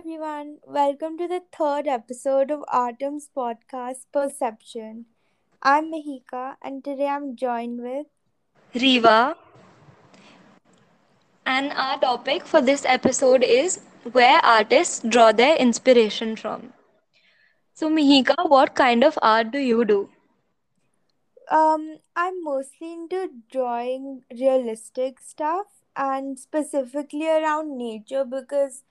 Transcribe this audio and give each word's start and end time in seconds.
everyone. 0.00 0.56
Welcome 0.66 1.18
to 1.18 1.28
the 1.28 1.42
third 1.54 1.86
episode 1.86 2.50
of 2.50 2.64
Autumn's 2.72 3.28
podcast, 3.36 4.06
Perception. 4.10 5.04
I'm 5.62 5.92
Mihika, 5.92 6.54
and 6.62 6.82
today 6.82 7.06
I'm 7.06 7.36
joined 7.36 7.82
with. 7.82 8.06
Riva, 8.74 9.36
and 11.44 11.70
our 11.72 12.00
topic 12.00 12.46
for 12.46 12.62
this 12.62 12.86
episode 12.86 13.42
is 13.42 13.80
where 14.12 14.38
artists 14.42 15.02
draw 15.06 15.32
their 15.32 15.54
inspiration 15.56 16.34
from. 16.34 16.72
So, 17.74 17.90
Mihika, 17.90 18.48
what 18.48 18.74
kind 18.74 19.04
of 19.04 19.18
art 19.20 19.50
do 19.50 19.58
you 19.58 19.84
do? 19.84 20.08
Um, 21.50 21.98
I'm 22.16 22.42
mostly 22.42 22.94
into 22.94 23.28
drawing 23.52 24.22
realistic 24.30 25.20
stuff 25.20 25.66
and 25.94 26.38
specifically 26.38 27.28
around 27.28 27.76
nature 27.76 28.24
because 28.24 28.82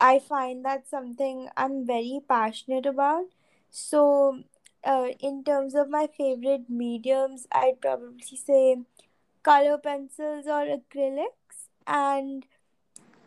I 0.00 0.18
find 0.18 0.64
that 0.64 0.88
something 0.88 1.48
I'm 1.56 1.86
very 1.86 2.20
passionate 2.28 2.86
about. 2.86 3.26
So, 3.70 4.42
uh, 4.84 5.08
in 5.20 5.44
terms 5.44 5.74
of 5.74 5.88
my 5.90 6.06
favorite 6.06 6.68
mediums, 6.70 7.46
I'd 7.52 7.80
probably 7.80 8.36
say 8.36 8.78
color 9.42 9.78
pencils 9.78 10.46
or 10.46 10.64
acrylics. 10.78 11.68
And 11.86 12.46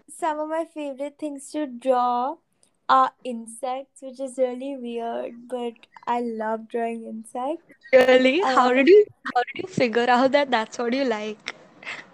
some 0.10 0.40
of 0.40 0.50
my 0.50 0.66
favorite 0.66 1.18
things 1.20 1.52
to 1.52 1.66
draw 1.68 2.38
are 2.90 3.12
insects, 3.24 4.02
which 4.02 4.20
is 4.20 4.38
really 4.38 4.76
weird, 4.78 5.48
but 5.50 5.74
I 6.08 6.22
love 6.22 6.68
drawing 6.70 7.06
insects. 7.06 7.88
Really? 7.94 8.42
How 8.44 8.68
Uh, 8.68 8.72
did 8.74 8.88
you 8.88 9.06
how 9.34 9.42
did 9.44 9.64
you 9.64 9.68
figure 9.70 10.06
out 10.10 10.32
that 10.34 10.52
that's 10.52 10.78
what 10.78 10.94
you 10.94 11.04
like? 11.06 11.51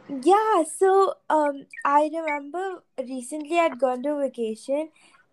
Yeah, 0.09 0.63
so 0.63 1.15
um 1.29 1.65
I 1.85 2.09
remember 2.13 2.83
recently 2.99 3.57
I'd 3.59 3.79
gone 3.79 4.03
to 4.03 4.15
vacation 4.19 4.89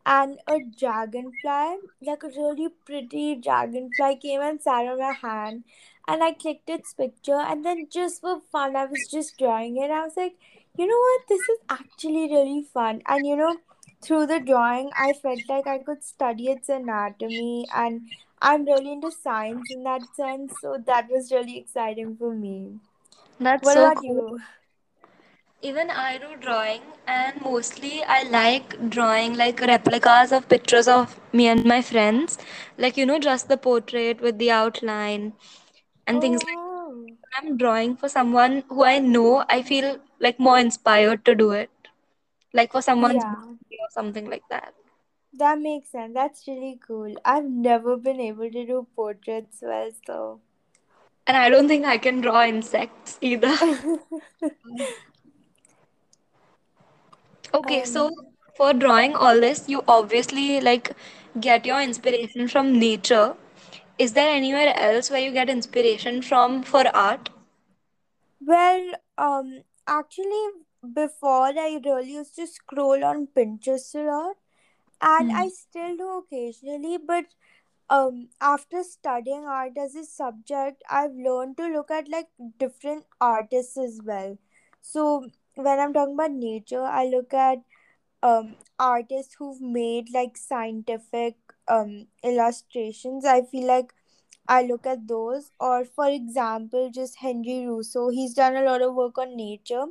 and 0.06 0.38
a 0.46 0.60
dragonfly, 0.60 1.78
like 2.02 2.22
a 2.22 2.28
really 2.28 2.68
pretty 2.84 3.34
dragonfly 3.36 4.16
came 4.22 4.40
and 4.42 4.60
sat 4.62 4.86
on 4.86 4.98
my 4.98 5.12
hand 5.12 5.64
and 6.06 6.22
I 6.22 6.32
clicked 6.34 6.68
its 6.70 6.92
picture 6.94 7.34
and 7.52 7.64
then 7.64 7.88
just 7.90 8.20
for 8.20 8.40
fun 8.52 8.76
I 8.76 8.84
was 8.86 9.08
just 9.08 9.38
drawing 9.38 9.76
it. 9.76 9.90
I 9.90 10.04
was 10.04 10.16
like, 10.16 10.36
you 10.76 10.86
know 10.86 10.98
what, 11.06 11.22
this 11.28 11.48
is 11.48 11.58
actually 11.68 12.28
really 12.30 12.62
fun. 12.62 13.02
And 13.06 13.26
you 13.26 13.36
know, 13.36 13.56
through 14.02 14.26
the 14.26 14.38
drawing 14.40 14.90
I 14.96 15.12
felt 15.14 15.48
like 15.48 15.66
I 15.66 15.78
could 15.78 16.04
study 16.04 16.48
its 16.50 16.68
anatomy 16.68 17.66
and 17.74 18.02
I'm 18.40 18.64
really 18.66 18.92
into 18.92 19.10
science 19.10 19.70
in 19.70 19.82
that 19.84 20.02
sense, 20.14 20.60
so 20.60 20.76
that 20.86 21.08
was 21.10 21.32
really 21.32 21.58
exciting 21.58 22.16
for 22.16 22.34
me. 22.34 22.80
That's 23.40 23.68
What 23.68 23.72
so 23.72 23.90
about 23.90 24.02
cool. 24.06 24.22
you? 24.22 24.40
Even 25.64 25.90
I 25.90 26.18
do 26.18 26.36
drawing, 26.40 26.82
and 27.08 27.40
mostly 27.42 28.04
I 28.04 28.22
like 28.24 28.90
drawing 28.90 29.34
like 29.36 29.60
replicas 29.60 30.32
of 30.32 30.48
pictures 30.48 30.88
of 30.88 31.18
me 31.32 31.48
and 31.48 31.64
my 31.64 31.80
friends. 31.82 32.38
Like, 32.78 32.96
you 32.96 33.06
know, 33.06 33.18
just 33.18 33.48
the 33.48 33.56
portrait 33.58 34.20
with 34.20 34.38
the 34.38 34.50
outline 34.52 35.32
and 36.06 36.20
things 36.20 36.42
Oh 36.42 36.50
like 36.50 36.60
that. 36.70 37.44
I'm 37.46 37.56
drawing 37.58 37.96
for 37.96 38.08
someone 38.08 38.64
who 38.68 38.84
I 38.84 38.98
know, 38.98 39.44
I 39.48 39.62
feel 39.62 39.98
like 40.20 40.38
more 40.40 40.58
inspired 40.58 41.24
to 41.26 41.34
do 41.34 41.50
it. 41.52 41.70
Like 42.52 42.72
for 42.72 42.82
someone's 42.82 43.24
Yeah, 43.24 43.54
or 43.70 43.88
something 43.90 44.30
like 44.30 44.48
that. 44.50 44.74
that 45.34 45.58
makes 45.60 45.90
sense. 45.90 46.14
That's 46.14 46.46
really 46.48 46.80
cool. 46.86 47.14
I've 47.24 47.44
never 47.44 47.96
been 47.96 48.20
able 48.20 48.50
to 48.50 48.66
do 48.66 48.86
portraits 48.96 49.60
well, 49.62 49.90
so. 50.06 50.40
And 51.26 51.36
I 51.36 51.48
don't 51.50 51.68
think 51.68 51.84
I 51.86 51.98
can 51.98 52.20
draw 52.20 52.44
insects 52.44 53.18
either. 53.20 53.54
Okay, 57.54 57.84
so 57.84 58.10
um, 58.10 58.34
for 58.54 58.72
drawing 58.74 59.14
all 59.14 59.40
this, 59.40 59.68
you 59.68 59.82
obviously 59.88 60.60
like 60.60 60.92
get 61.40 61.64
your 61.66 61.80
inspiration 61.80 62.48
from 62.48 62.78
nature. 62.78 63.34
Is 63.98 64.12
there 64.14 64.30
anywhere 64.30 64.74
else 64.76 65.10
where 65.10 65.20
you 65.20 65.32
get 65.32 65.48
inspiration 65.48 66.22
from 66.22 66.62
for 66.62 66.86
art? 66.94 67.30
well, 68.40 68.92
um, 69.18 69.62
actually, 69.86 70.46
before 70.94 71.46
I 71.58 71.80
really 71.84 72.12
used 72.12 72.36
to 72.36 72.46
scroll 72.46 73.04
on 73.04 73.28
Pinterest 73.36 73.94
a 73.94 74.04
lot, 74.10 74.36
and 75.00 75.30
Hmm. 75.30 75.34
I 75.34 75.48
still 75.48 75.96
do 75.96 76.18
occasionally, 76.18 76.98
but 76.98 77.26
um, 77.90 78.28
after 78.40 78.82
studying 78.82 79.44
art 79.46 79.72
as 79.78 79.94
a 79.94 80.04
subject, 80.04 80.82
I've 80.90 81.14
learned 81.14 81.56
to 81.58 81.66
look 81.68 81.90
at 81.90 82.08
like 82.08 82.28
different 82.58 83.04
artists 83.20 83.76
as 83.78 84.00
well. 84.04 84.38
So 84.80 85.30
when 85.56 85.78
I'm 85.80 85.92
talking 85.92 86.14
about 86.14 86.32
nature, 86.32 86.82
I 86.82 87.06
look 87.06 87.34
at 87.34 87.58
um 88.22 88.56
artists 88.78 89.34
who've 89.38 89.60
made 89.60 90.08
like 90.14 90.36
scientific 90.36 91.36
um 91.68 92.06
illustrations. 92.22 93.24
I 93.24 93.42
feel 93.42 93.66
like 93.66 93.92
i 94.48 94.62
look 94.62 94.86
at 94.86 95.06
those. 95.08 95.50
Or 95.60 95.84
for 95.84 96.08
example 96.08 96.90
just 96.94 97.18
Henri 97.22 97.66
Rousseau. 97.66 98.08
He's 98.10 98.34
done 98.34 98.56
a 98.56 98.62
lot 98.64 98.82
of 98.82 98.94
work 98.94 99.18
on 99.18 99.36
nature. 99.36 99.84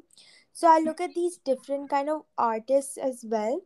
So 0.52 0.68
i 0.68 0.80
look 0.80 1.02
at 1.02 1.14
these 1.16 1.38
different 1.38 1.90
kind 1.90 2.10
of 2.10 2.24
artists 2.38 2.98
as 2.98 3.24
well 3.28 3.62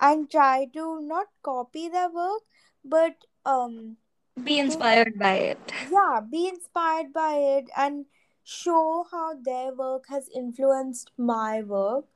and 0.00 0.30
try 0.30 0.66
to 0.74 1.00
not 1.02 1.26
copy 1.42 1.88
their 1.88 2.10
work 2.10 2.42
but 2.84 3.14
um 3.46 3.96
Be 4.42 4.58
inspired 4.58 5.18
by 5.18 5.34
it. 5.52 5.72
yeah 5.90 6.20
be 6.30 6.48
inspired 6.48 7.12
by 7.12 7.34
it 7.58 7.70
and 7.76 8.06
show 8.44 9.06
how 9.10 9.34
their 9.34 9.72
work 9.74 10.04
has 10.08 10.28
influenced 10.34 11.10
my 11.16 11.62
work 11.62 12.06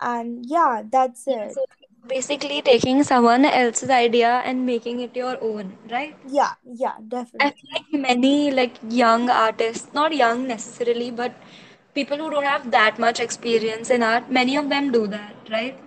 and 0.00 0.46
yeah 0.48 0.82
that's 0.90 1.26
it 1.26 1.56
so 1.56 1.64
basically 2.06 2.62
taking 2.62 3.02
someone 3.02 3.44
else's 3.44 3.90
idea 3.90 4.40
and 4.44 4.64
making 4.64 5.00
it 5.00 5.14
your 5.16 5.36
own, 5.42 5.76
right? 5.90 6.16
Yeah, 6.22 6.54
yeah, 6.64 6.96
definitely 7.06 7.40
I 7.40 7.50
feel 7.50 7.70
like 7.72 7.92
many 7.92 8.50
like 8.50 8.76
young 8.88 9.30
artists, 9.30 9.92
not 9.94 10.14
young 10.14 10.46
necessarily, 10.46 11.10
but 11.10 11.32
people 11.94 12.18
who 12.18 12.30
don't 12.30 12.44
have 12.44 12.70
that 12.70 12.98
much 12.98 13.20
experience 13.20 13.90
in 13.90 14.02
art, 14.02 14.30
many 14.30 14.56
of 14.56 14.68
them 14.68 14.92
do 14.92 15.06
that, 15.06 15.34
right? 15.50 15.78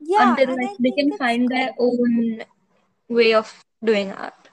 Yeah, 0.00 0.36
Until 0.38 0.56
like 0.56 0.80
they 0.80 0.90
can 0.92 1.12
find 1.18 1.48
their 1.48 1.70
own 1.78 2.44
way 3.08 3.34
of 3.34 3.64
doing 3.84 4.12
art. 4.12 4.48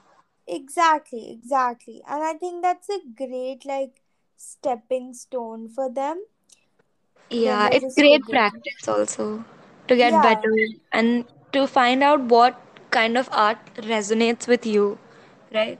Exactly, 0.46 1.30
exactly. 1.30 2.02
And 2.06 2.22
I 2.22 2.34
think 2.34 2.62
that's 2.62 2.88
a 2.88 3.00
great 3.14 3.64
like 3.66 4.00
stepping 4.36 5.12
stone 5.14 5.68
for 5.68 5.90
them 5.90 6.24
Yeah, 7.30 7.68
it's 7.72 7.94
great 7.94 8.28
practice 8.30 8.88
also 8.88 9.44
to 9.88 9.96
get 9.96 10.20
Yeah, 10.20 10.22
better 10.22 10.52
and 10.92 11.24
to 11.52 11.66
find 11.66 12.02
out 12.02 12.20
what 12.22 12.60
kind 12.90 13.16
of 13.18 13.28
art 13.32 13.58
resonates 13.76 14.46
with 14.46 14.66
you, 14.66 14.98
right? 15.52 15.78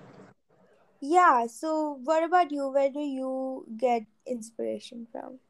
yeah. 1.01 1.47
So 1.47 1.99
what 2.05 2.23
about 2.25 2.51
you? 2.53 2.69
Where 2.71 2.91
do 2.91 3.01
you 3.01 3.67
get 3.77 4.05
inspiration 4.27 5.07
from? 5.11 5.41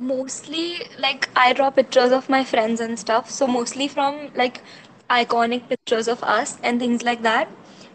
Mostly, 0.00 0.78
like, 0.98 1.28
I 1.36 1.52
draw 1.52 1.70
pictures 1.70 2.12
of 2.12 2.28
my 2.28 2.44
friends 2.44 2.80
and 2.80 2.98
stuff, 2.98 3.30
so 3.30 3.46
mostly 3.46 3.88
from 3.88 4.30
like 4.34 4.62
iconic 5.10 5.68
pictures 5.68 6.08
of 6.08 6.22
us 6.24 6.58
and 6.62 6.80
things 6.80 7.02
like 7.02 7.22
that. 7.22 7.48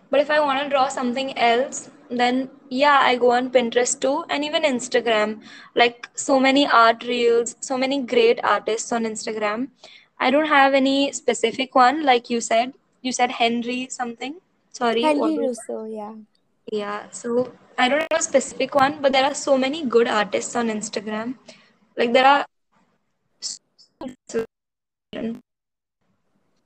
But 0.09 0.19
if 0.21 0.29
I 0.29 0.39
want 0.39 0.61
to 0.63 0.69
draw 0.69 0.87
something 0.87 1.37
else, 1.37 1.89
then 2.09 2.49
yeah, 2.69 2.99
I 3.01 3.15
go 3.15 3.31
on 3.31 3.49
Pinterest 3.51 3.99
too, 3.99 4.25
and 4.29 4.43
even 4.43 4.63
Instagram. 4.63 5.41
Like, 5.75 6.09
so 6.15 6.39
many 6.39 6.67
art 6.67 7.03
reels, 7.03 7.55
so 7.59 7.77
many 7.77 8.01
great 8.01 8.39
artists 8.43 8.91
on 8.91 9.03
Instagram. 9.03 9.69
I 10.19 10.31
don't 10.31 10.47
have 10.47 10.73
any 10.73 11.11
specific 11.11 11.75
one, 11.75 12.03
like 12.03 12.29
you 12.29 12.41
said. 12.41 12.73
You 13.01 13.11
said 13.11 13.31
Henry 13.31 13.87
something. 13.89 14.37
Sorry, 14.71 15.03
Henri 15.03 15.37
Rousseau, 15.37 15.85
yeah. 15.85 16.13
yeah, 16.71 17.09
so 17.11 17.51
I 17.77 17.89
don't 17.89 18.05
have 18.11 18.19
a 18.19 18.23
specific 18.23 18.75
one, 18.75 18.99
but 19.01 19.11
there 19.11 19.23
are 19.23 19.33
so 19.33 19.57
many 19.57 19.85
good 19.85 20.07
artists 20.07 20.55
on 20.55 20.67
Instagram. 20.67 21.35
Like 21.95 22.13
there 22.13 22.25
are 22.25 22.45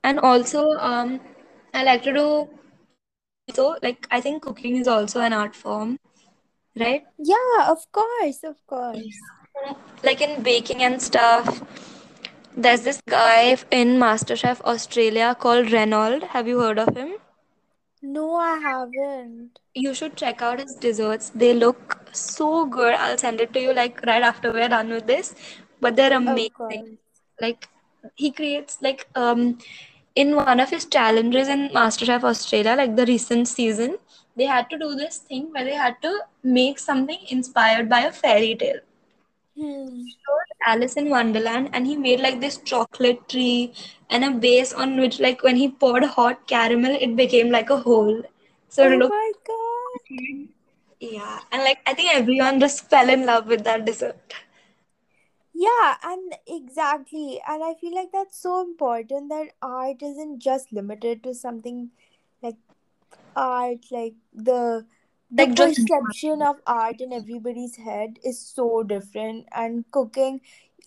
and 0.04 0.18
also 0.20 0.70
um 0.78 1.20
I 1.72 1.84
like 1.84 2.02
to 2.02 2.12
do 2.12 2.48
so 3.50 3.76
like 3.82 4.06
I 4.10 4.20
think 4.20 4.42
cooking 4.42 4.76
is 4.76 4.88
also 4.88 5.20
an 5.20 5.32
art 5.32 5.54
form, 5.54 5.98
right? 6.78 7.04
Yeah, 7.18 7.68
of 7.68 7.90
course, 7.92 8.44
of 8.44 8.56
course. 8.66 9.18
Like 10.02 10.20
in 10.20 10.42
baking 10.42 10.82
and 10.82 11.00
stuff. 11.00 11.62
There's 12.54 12.82
this 12.82 13.00
guy 13.08 13.56
in 13.70 13.98
MasterChef 13.98 14.60
Australia 14.60 15.34
called 15.38 15.72
Reynold. 15.72 16.22
Have 16.22 16.46
you 16.46 16.60
heard 16.60 16.78
of 16.78 16.94
him? 16.94 17.14
No, 18.02 18.34
I 18.34 18.58
haven't. 18.58 19.58
You 19.74 19.94
should 19.94 20.16
check 20.16 20.42
out 20.42 20.60
his 20.60 20.74
desserts. 20.74 21.30
They 21.30 21.54
look 21.54 22.00
so 22.12 22.66
good. 22.66 22.94
I'll 22.94 23.16
send 23.16 23.40
it 23.40 23.54
to 23.54 23.60
you 23.60 23.72
like 23.72 24.04
right 24.04 24.22
after 24.22 24.52
we're 24.52 24.68
done 24.68 24.90
with 24.90 25.06
this. 25.06 25.34
But 25.80 25.96
they're 25.96 26.12
amazing. 26.12 26.98
Like 27.40 27.68
he 28.16 28.30
creates 28.30 28.78
like 28.82 29.08
um 29.14 29.58
in 30.14 30.34
one 30.36 30.54
of 30.54 30.64
his 30.70 30.84
challenges 30.84 31.48
in 31.48 31.68
MasterChef 31.70 32.22
Australia, 32.22 32.74
like 32.76 32.96
the 32.96 33.06
recent 33.06 33.48
season, 33.48 33.98
they 34.36 34.44
had 34.46 34.68
to 34.70 34.78
do 34.78 34.94
this 34.94 35.18
thing 35.18 35.50
where 35.52 35.64
they 35.64 35.74
had 35.74 36.00
to 36.02 36.20
make 36.42 36.78
something 36.78 37.18
inspired 37.28 37.88
by 37.88 38.00
a 38.00 38.12
fairy 38.12 38.54
tale. 38.54 38.80
Hmm. 39.56 40.10
Alice 40.66 40.96
in 40.96 41.10
Wonderland 41.10 41.70
and 41.72 41.86
he 41.86 41.96
made 41.96 42.20
like 42.20 42.40
this 42.40 42.58
chocolate 42.58 43.28
tree 43.28 43.72
and 44.10 44.24
a 44.24 44.30
base 44.30 44.72
on 44.72 44.98
which 44.98 45.18
like 45.20 45.42
when 45.42 45.56
he 45.56 45.68
poured 45.68 46.04
hot 46.04 46.46
caramel 46.46 46.96
it 47.00 47.16
became 47.16 47.50
like 47.50 47.70
a 47.70 47.78
hole. 47.78 48.22
So 48.68 48.86
it 48.86 48.92
Oh 48.92 48.98
looked 48.98 49.16
my 49.16 49.32
god. 49.46 50.48
yeah 51.00 51.40
and 51.52 51.62
like 51.64 51.78
I 51.86 51.94
think 51.94 52.14
everyone 52.14 52.60
just 52.60 52.88
fell 52.90 53.08
in 53.10 53.26
love 53.26 53.46
with 53.46 53.64
that 53.64 53.84
dessert. 53.84 54.34
Yeah, 55.62 55.96
and 56.02 56.34
exactly. 56.46 57.40
And 57.46 57.62
I 57.64 57.74
feel 57.74 57.94
like 57.94 58.12
that's 58.12 58.38
so 58.38 58.60
important 58.62 59.28
that 59.30 59.52
art 59.62 60.02
isn't 60.02 60.40
just 60.40 60.72
limited 60.72 61.22
to 61.24 61.34
something 61.34 61.90
like 62.42 62.56
art, 63.36 63.86
like 63.90 64.14
the 64.32 64.86
the 65.30 65.46
Like 65.46 65.54
just 65.54 65.88
perception 65.88 66.42
of 66.42 66.60
art 66.66 67.00
in 67.00 67.12
everybody's 67.12 67.76
head 67.76 68.18
is 68.24 68.38
so 68.40 68.82
different. 68.84 69.46
And 69.52 69.90
cooking, 69.92 70.40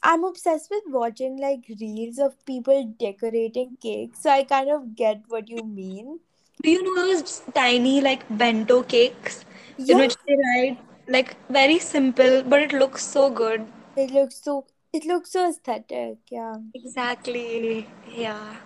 I'm 0.04 0.24
obsessed 0.24 0.70
with 0.72 0.84
watching 0.88 1.38
like 1.38 1.66
reels 1.82 2.20
of 2.20 2.44
people 2.46 2.84
decorating 3.00 3.78
cakes, 3.82 4.22
so 4.24 4.30
I 4.32 4.44
kind 4.44 4.70
of 4.72 4.96
get 4.96 5.24
what 5.28 5.50
you 5.50 5.64
mean. 5.66 6.20
do 6.64 6.70
you 6.72 6.82
know 6.84 6.96
those 7.08 7.40
tiny 7.56 8.02
like 8.02 8.24
bento 8.42 8.82
cakes 8.84 9.46
in 9.88 9.98
Yeah, 9.98 10.00
which 10.00 10.16
they 10.28 10.36
write 10.44 10.78
like 11.16 11.36
very 11.50 11.78
simple 11.80 12.44
but 12.44 12.62
it 12.62 12.74
looks 12.74 13.06
so 13.06 13.30
good. 13.30 13.66
It 13.96 14.12
looks 14.12 14.42
so 14.42 14.68
it 14.94 15.06
looks 15.06 15.32
so 15.32 15.50
aesthetic. 15.50 16.20
Yeah, 16.32 16.58
Exactly. 16.76 17.88
Yeah. 18.08 18.58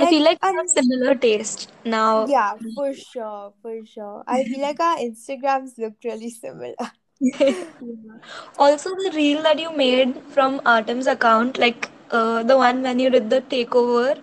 I 0.00 0.06
feel 0.06 0.24
like 0.24 0.38
like 0.42 0.42
we 0.42 0.48
have 0.52 0.66
similar 0.68 1.14
taste 1.14 1.70
now. 1.84 2.26
Yeah, 2.26 2.58
for 2.74 2.94
sure, 2.94 3.54
for 3.62 3.84
sure. 3.84 4.24
I 4.26 4.44
feel 4.44 4.60
like 4.60 4.80
our 4.80 4.96
Instagrams 4.98 5.78
look 5.78 5.94
really 6.04 6.30
similar. 6.30 6.74
Yeah. 7.20 7.64
Also, 8.58 8.90
the 8.90 9.12
reel 9.14 9.42
that 9.42 9.58
you 9.58 9.74
made 9.76 10.16
from 10.30 10.60
Artem's 10.66 11.06
account, 11.06 11.58
like 11.58 11.88
uh, 12.10 12.42
the 12.42 12.56
one 12.56 12.82
when 12.82 12.98
you 12.98 13.10
did 13.10 13.30
the 13.30 13.40
takeover, 13.42 14.20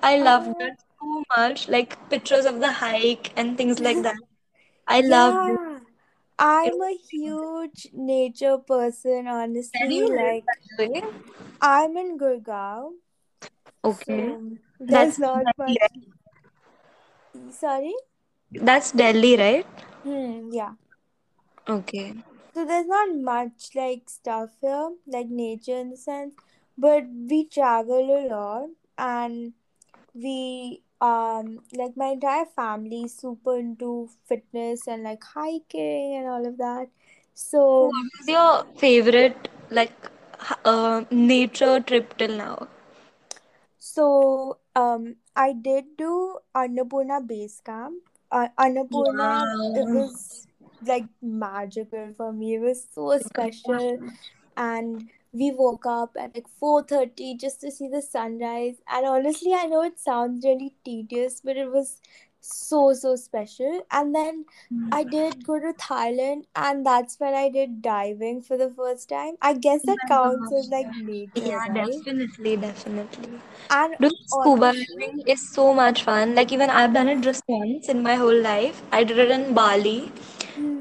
I 0.00 0.18
loved 0.18 0.48
Oh, 0.48 0.58
that 0.58 0.78
so 1.00 1.22
much. 1.36 1.68
Like 1.68 1.96
pictures 2.10 2.44
of 2.46 2.60
the 2.60 2.72
hike 2.72 3.32
and 3.36 3.56
things 3.56 3.80
like 3.80 4.02
that. 4.02 4.16
I 4.88 5.00
loved 5.02 5.48
it. 5.48 5.60
I'm 6.38 6.80
a 6.82 6.92
huge 6.92 7.88
nature 7.92 8.58
person, 8.58 9.26
honestly. 9.26 10.00
Like? 10.10 10.44
I'm 11.60 11.96
in 11.96 12.18
Gurgaon, 12.18 12.92
Okay. 13.84 14.36
so 14.78 14.86
there's 14.86 15.16
That's 15.16 15.18
not 15.18 15.44
Delhi, 15.44 15.54
much. 15.58 15.76
right? 15.80 17.52
Sorry? 17.52 17.94
That's 18.52 18.92
Delhi, 18.92 19.36
right? 19.36 19.66
Hmm, 20.02 20.50
yeah. 20.52 20.74
Okay. 21.68 22.14
So 22.54 22.64
there's 22.64 22.86
not 22.86 23.14
much 23.14 23.70
like 23.74 24.08
stuff 24.08 24.50
here, 24.60 24.92
like 25.06 25.28
nature 25.28 25.76
in 25.76 25.90
the 25.90 25.96
sense, 25.96 26.34
but 26.76 27.04
we 27.08 27.44
travel 27.44 28.00
a 28.18 28.22
lot 28.28 28.68
and 28.98 29.52
we 30.14 30.82
um 31.00 31.60
like 31.72 31.96
my 31.96 32.08
entire 32.08 32.44
family 32.46 33.04
is 33.04 33.16
super 33.16 33.56
into 33.58 34.08
fitness 34.24 34.86
and 34.86 35.02
like 35.04 35.22
hiking 35.24 36.16
and 36.16 36.26
all 36.28 36.46
of 36.46 36.56
that. 36.58 36.88
So 37.34 37.92
What 37.92 38.06
was 38.18 38.28
your 38.28 38.64
favorite 38.76 39.48
like 39.70 39.92
uh, 40.64 41.04
nature 41.10 41.80
trip 41.80 42.16
till 42.18 42.36
now? 42.36 42.68
so 43.78 44.04
um 44.74 45.04
i 45.36 45.52
did 45.52 45.84
do 45.96 46.38
annapurna 46.54 47.18
base 47.26 47.60
camp. 47.60 48.02
Uh, 48.30 48.48
annapurna 48.58 49.46
it 49.74 49.86
was 49.92 50.46
like 50.86 51.06
magical 51.22 52.12
for 52.16 52.32
me. 52.32 52.54
It 52.54 52.60
was 52.60 52.86
so 52.94 53.18
special 53.18 54.00
and 54.56 55.08
we 55.32 55.50
woke 55.52 55.86
up 55.86 56.16
at 56.18 56.34
like 56.34 56.48
4:30 56.48 57.36
just 57.36 57.60
to 57.60 57.70
see 57.70 57.88
the 57.88 58.02
sunrise 58.02 58.76
and 58.88 59.06
honestly 59.06 59.52
i 59.54 59.66
know 59.66 59.82
it 59.82 59.98
sounds 59.98 60.44
really 60.44 60.74
tedious 60.84 61.40
but 61.44 61.56
it 61.56 61.70
was 61.70 62.00
so 62.40 62.92
so 62.94 63.14
special 63.16 63.80
and 63.90 64.14
then 64.14 64.44
i 64.92 65.02
did 65.04 65.44
go 65.44 65.58
to 65.58 65.72
thailand 65.74 66.44
and 66.54 66.84
that's 66.86 67.18
when 67.20 67.34
i 67.34 67.48
did 67.48 67.80
diving 67.82 68.40
for 68.42 68.56
the 68.56 68.70
first 68.70 69.08
time 69.08 69.34
i 69.42 69.52
guess 69.54 69.84
that 69.84 70.06
counts 70.06 70.52
as 70.52 70.68
like 70.70 70.94
nature 70.94 71.60
Yeah, 71.60 71.68
right 71.68 72.02
definitely, 72.08 72.56
definitely. 72.56 73.40
and 73.70 73.96
Doing 74.00 74.16
scuba 74.26 74.72
diving 74.72 75.22
is 75.26 75.48
so 75.52 75.72
much 75.74 76.02
fun. 76.02 76.34
Like 76.34 76.52
even 76.52 76.70
I've 76.70 76.92
done 76.94 77.08
it 77.08 77.20
just 77.20 77.42
once 77.48 77.88
in 77.88 78.02
my 78.02 78.14
whole 78.16 78.40
life. 78.40 78.82
I 78.92 79.04
did 79.04 79.18
it 79.18 79.30
in 79.30 79.54
Bali, 79.54 80.12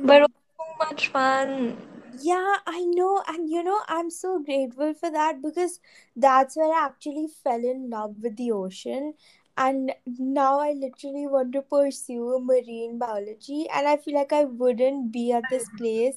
but 0.03 0.17
it 0.17 0.21
hmm, 0.21 0.29
was 0.29 0.31
so 0.57 0.65
much 0.85 1.07
fun. 1.09 1.77
Yeah, 2.17 2.57
I 2.65 2.83
know. 2.85 3.23
And 3.27 3.49
you 3.49 3.63
know, 3.63 3.81
I'm 3.87 4.09
so 4.09 4.39
grateful 4.39 4.93
for 4.93 5.11
that 5.11 5.41
because 5.41 5.79
that's 6.15 6.55
where 6.55 6.73
I 6.73 6.85
actually 6.85 7.27
fell 7.43 7.63
in 7.63 7.89
love 7.89 8.15
with 8.21 8.37
the 8.37 8.51
ocean. 8.51 9.13
And 9.57 9.93
now 10.05 10.59
I 10.59 10.71
literally 10.71 11.27
want 11.27 11.53
to 11.53 11.61
pursue 11.61 12.39
marine 12.41 12.97
biology. 12.99 13.67
And 13.73 13.87
I 13.87 13.97
feel 13.97 14.15
like 14.15 14.33
I 14.33 14.43
wouldn't 14.45 15.11
be 15.11 15.31
at 15.31 15.49
this 15.49 15.69
place 15.69 16.15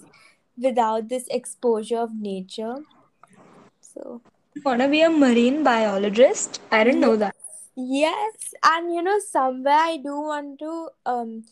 without 0.56 1.08
this 1.08 1.26
exposure 1.28 1.98
of 1.98 2.14
nature. 2.14 2.76
So. 3.80 4.22
You 4.54 4.62
wanna 4.64 4.88
be 4.88 5.02
a 5.02 5.10
marine 5.10 5.62
biologist? 5.62 6.60
I 6.70 6.84
didn't 6.84 7.00
know 7.00 7.16
that. 7.16 7.34
yes, 7.76 8.54
and 8.64 8.94
you 8.94 9.02
know, 9.02 9.18
somewhere 9.18 9.74
I 9.74 9.96
do 9.98 10.20
want 10.20 10.58
to 10.60 10.88
um 11.06 11.44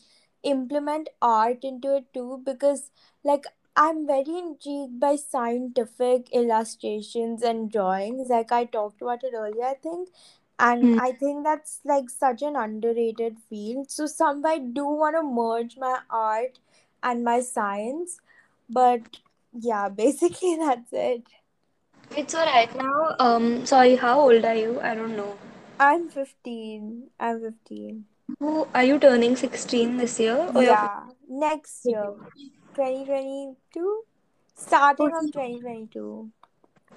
implement 0.43 1.09
art 1.21 1.63
into 1.63 1.95
it 1.97 2.05
too 2.13 2.41
because 2.45 2.91
like 3.23 3.45
I'm 3.77 4.07
very 4.07 4.37
intrigued 4.39 4.99
by 4.99 5.15
scientific 5.15 6.29
illustrations 6.33 7.43
and 7.43 7.71
drawings, 7.71 8.29
like 8.29 8.51
I 8.51 8.65
talked 8.65 9.01
about 9.01 9.23
it 9.23 9.33
earlier, 9.35 9.65
I 9.65 9.75
think. 9.75 10.09
And 10.59 10.89
Hmm. 10.89 10.99
I 10.99 11.11
think 11.13 11.43
that's 11.45 11.81
like 11.85 12.09
such 12.09 12.41
an 12.41 12.55
underrated 12.57 13.37
field. 13.49 13.91
So 13.91 14.07
somewhere 14.07 14.53
I 14.53 14.59
do 14.59 14.85
want 14.85 15.15
to 15.15 15.23
merge 15.23 15.77
my 15.77 15.99
art 16.09 16.59
and 17.03 17.23
my 17.23 17.41
science. 17.41 18.19
But 18.69 19.17
yeah, 19.53 19.89
basically 20.03 20.57
that's 20.57 20.91
it. 20.93 21.23
It's 22.17 22.35
alright 22.35 22.75
now, 22.75 23.15
um, 23.19 23.65
sorry, 23.65 23.95
how 23.95 24.19
old 24.19 24.43
are 24.43 24.55
you? 24.55 24.81
I 24.81 24.93
don't 24.93 25.15
know. 25.15 25.37
I'm 25.79 26.09
15. 26.09 27.09
I'm 27.19 27.41
15. 27.41 28.05
Who 28.39 28.67
are 28.73 28.83
you 28.83 28.99
turning 28.99 29.35
16 29.35 29.97
this 29.97 30.19
year 30.19 30.51
or 30.55 30.63
you're 30.63 30.75
Yeah, 30.75 31.09
next 31.29 31.85
year, 31.85 32.15
2022, 32.77 34.03
starting 34.55 35.07
of 35.07 35.25
2022, 35.33 36.29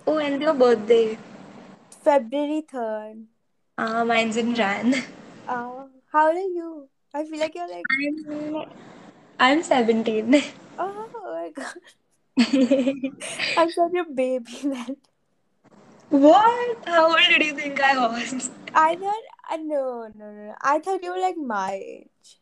Oh, 0.07 0.19
and 0.19 0.43
your 0.43 0.53
birthday. 0.53 1.17
February 2.05 2.63
3rd. 2.71 3.25
Ah, 3.79 4.05
mine's 4.05 4.37
in 4.37 4.55
Jan. 4.55 4.93
Uh, 5.49 5.87
how 6.13 6.29
old 6.29 6.37
are 6.37 6.53
you? 6.57 6.89
I 7.15 7.25
feel 7.25 7.41
like 7.41 7.55
you're 7.55 7.69
like, 7.69 7.83
I'm 7.91 8.67
I'm 9.41 9.63
17. 9.63 10.43
oh 10.79 11.09
my 11.15 11.51
god, 11.57 11.77
I'm 13.57 13.71
such 13.71 13.95
a 13.95 14.05
baby 14.13 14.53
then. 14.63 14.97
What? 16.11 16.77
How 16.87 17.09
old 17.09 17.25
did 17.31 17.43
you 17.43 17.55
think 17.55 17.81
I 17.81 17.97
was? 18.07 18.51
I 18.75 18.97
thought, 18.97 19.25
uh, 19.51 19.57
no, 19.57 20.11
no, 20.15 20.31
no, 20.31 20.45
no. 20.51 20.55
I 20.61 20.79
thought 20.79 21.03
you 21.03 21.11
were 21.13 21.21
like 21.21 21.39
my 21.39 21.73
age. 21.73 22.39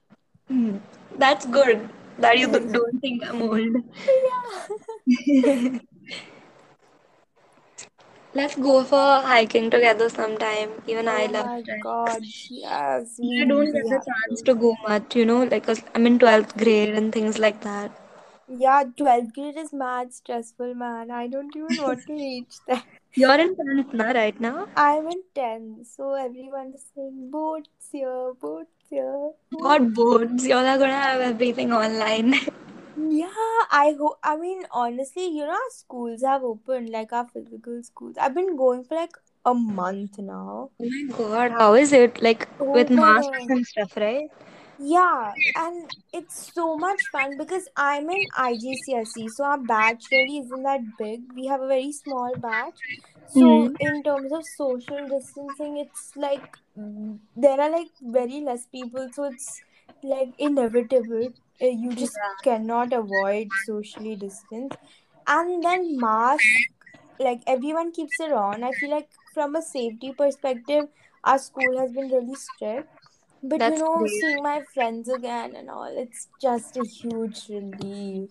Hmm. 0.49 0.79
That's 1.17 1.47
good 1.47 1.89
that 2.19 2.39
you 2.39 2.49
don't 2.49 3.01
think 3.01 3.25
I'm 3.29 3.43
old. 3.43 3.77
yeah. 4.07 4.69
Let's 8.35 8.57
go 8.57 8.85
for 8.85 9.21
hiking 9.23 9.71
together 9.71 10.09
sometime. 10.09 10.83
Even 10.87 11.09
I 11.09 11.27
Oh 11.27 11.29
love 11.29 11.49
my 11.49 11.63
god, 11.81 12.33
yes, 12.49 13.19
we 13.21 13.43
I 13.43 13.47
don't 13.47 13.73
get 13.73 13.83
we 13.85 13.91
the 13.91 14.01
chance 14.09 14.43
to. 14.43 14.55
go 14.55 14.77
much, 14.87 15.15
you 15.17 15.25
know, 15.25 15.43
like 15.45 15.67
I'm 15.95 16.07
in 16.07 16.19
12th 16.19 16.57
grade 16.57 16.91
and 16.95 17.13
things 17.13 17.39
like 17.39 17.61
that. 17.63 17.91
Yeah, 18.49 18.85
12th 18.97 19.33
grade 19.35 19.57
is 19.57 19.73
mad 19.73 20.13
stressful, 20.13 20.75
man. 20.75 21.11
I 21.11 21.29
don't 21.29 21.55
even 21.57 21.77
want 21.81 22.07
to 22.07 22.13
reach 22.19 22.65
there. 22.67 22.83
You're 23.15 23.39
in 23.41 23.55
10th 23.57 23.93
now, 23.95 24.13
right 24.13 24.41
now? 24.41 24.67
I'm 24.77 25.07
in 25.09 25.23
10, 25.35 25.85
so 25.85 26.15
everyone 26.15 26.73
is 26.75 26.87
saying 26.95 27.31
boats 27.31 27.89
here, 27.93 28.33
boats 28.35 28.78
What? 28.91 29.35
What 29.51 29.95
boards? 29.95 30.47
Y'all 30.47 30.67
are 30.67 30.79
gonna 30.79 30.93
have 30.93 31.21
everything 31.21 31.73
online. 31.73 32.35
Yeah, 32.97 33.59
I 33.71 33.95
hope. 33.99 34.19
I 34.23 34.37
mean, 34.37 34.65
honestly, 34.73 35.27
you 35.29 35.45
know, 35.47 35.53
our 35.53 35.71
schools 35.71 36.23
have 36.23 36.43
opened, 36.43 36.91
like 36.91 37.13
our 37.13 37.27
physical 37.29 37.83
schools. 37.83 38.17
I've 38.21 38.35
been 38.35 38.57
going 38.57 38.85
for 38.85 38.97
like 38.97 39.17
a 39.45 39.55
month 39.55 40.19
now. 40.19 40.71
Oh 40.81 40.85
my 40.85 41.05
God, 41.17 41.51
how 41.53 41.75
is 41.75 41.93
it? 41.93 42.21
Like 42.21 42.49
Oh 42.61 42.73
with 42.75 42.91
masks 42.91 43.31
god. 43.39 43.51
and 43.51 43.67
stuff, 43.67 43.97
right? 43.97 44.29
Yeah, 44.79 45.33
and 45.57 45.89
it's 46.13 46.53
so 46.55 46.77
much 46.79 47.01
fun 47.13 47.37
because 47.37 47.69
I'm 47.77 48.09
in 48.11 48.27
IGCSE, 48.37 49.29
so 49.29 49.45
our 49.45 49.59
batch 49.59 50.07
really 50.13 50.39
isn't 50.39 50.63
that 50.63 50.97
big. 50.97 51.23
We 51.35 51.47
have 51.47 51.61
a 51.61 51.67
very 51.69 51.93
small 51.93 52.35
batch. 52.37 52.79
So, 53.29 53.47
Hmm. 53.59 53.77
in 53.79 54.03
terms 54.03 54.33
of 54.33 54.45
social 54.45 55.09
distancing, 55.09 55.77
it's 55.79 56.13
like 56.17 56.57
mm, 56.77 57.21
there 57.37 57.61
are 57.61 57.71
like 57.71 57.91
very 58.01 58.41
less 58.41 58.67
people, 58.67 59.11
so 59.13 59.25
it's 59.25 59.63
like 60.03 60.35
inevitable. 60.39 61.29
Uh, 61.63 61.67
You 61.67 61.95
just 61.95 62.15
Yeah. 62.17 62.35
cannot 62.43 62.93
avoid 62.93 63.57
socially 63.57 64.17
distance. 64.17 64.77
and 65.33 65.65
then 65.65 65.83
mask 66.03 66.61
like 67.27 67.43
everyone 67.55 67.91
keeps 67.97 68.19
it 68.27 68.33
on 68.43 68.65
i 68.69 68.73
feel 68.81 68.91
like 68.95 69.09
from 69.35 69.57
a 69.57 69.63
safety 69.69 70.11
perspective 70.23 70.89
our 71.33 71.39
school 71.47 71.79
has 71.81 71.93
been 71.99 72.09
really 72.15 72.37
strict 72.43 73.09
but 73.55 73.67
you 73.73 73.77
know 73.83 73.95
great. 73.95 74.13
seeing 74.17 74.43
my 74.43 74.57
friends 74.75 75.09
again 75.19 75.55
and 75.63 75.71
all 75.77 75.99
it's 76.05 76.29
just 76.47 76.77
a 76.77 76.85
huge 76.85 77.43
relief 77.57 78.31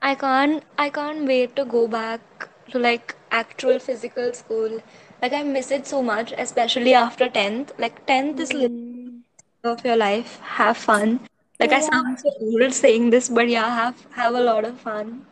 I 0.00 0.14
can't 0.14 0.64
I 0.78 0.88
can't 0.88 1.26
wait 1.26 1.54
to 1.56 1.64
go 1.66 1.86
back 1.86 2.48
to 2.70 2.78
like 2.78 3.14
actual 3.30 3.78
physical 3.78 4.32
school. 4.32 4.80
Like 5.22 5.32
I 5.32 5.42
miss 5.42 5.70
it 5.70 5.86
so 5.86 6.02
much, 6.02 6.32
especially 6.36 6.94
after 6.94 7.28
10th. 7.28 7.72
Like 7.78 8.06
10th 8.06 8.40
is 8.40 8.52
mm, 8.52 9.22
of 9.64 9.84
your 9.84 9.96
life. 9.96 10.40
Have 10.40 10.76
fun. 10.76 11.20
Like 11.60 11.72
I 11.72 11.80
sound 11.80 12.18
so 12.20 12.30
old 12.40 12.72
saying 12.72 13.10
this, 13.10 13.28
but 13.28 13.48
yeah, 13.48 13.68
have 13.74 14.06
have 14.12 14.34
a 14.34 14.40
lot 14.40 14.64
of 14.64 14.78
fun. 14.80 15.26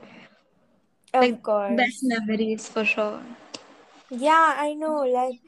of 1.15 1.23
Like 1.23 1.41
best 1.69 2.01
memories 2.03 2.69
for 2.69 2.85
sure. 2.85 3.23
yeah 4.11 4.55
i 4.59 4.75
know 4.75 4.99
like 5.05 5.41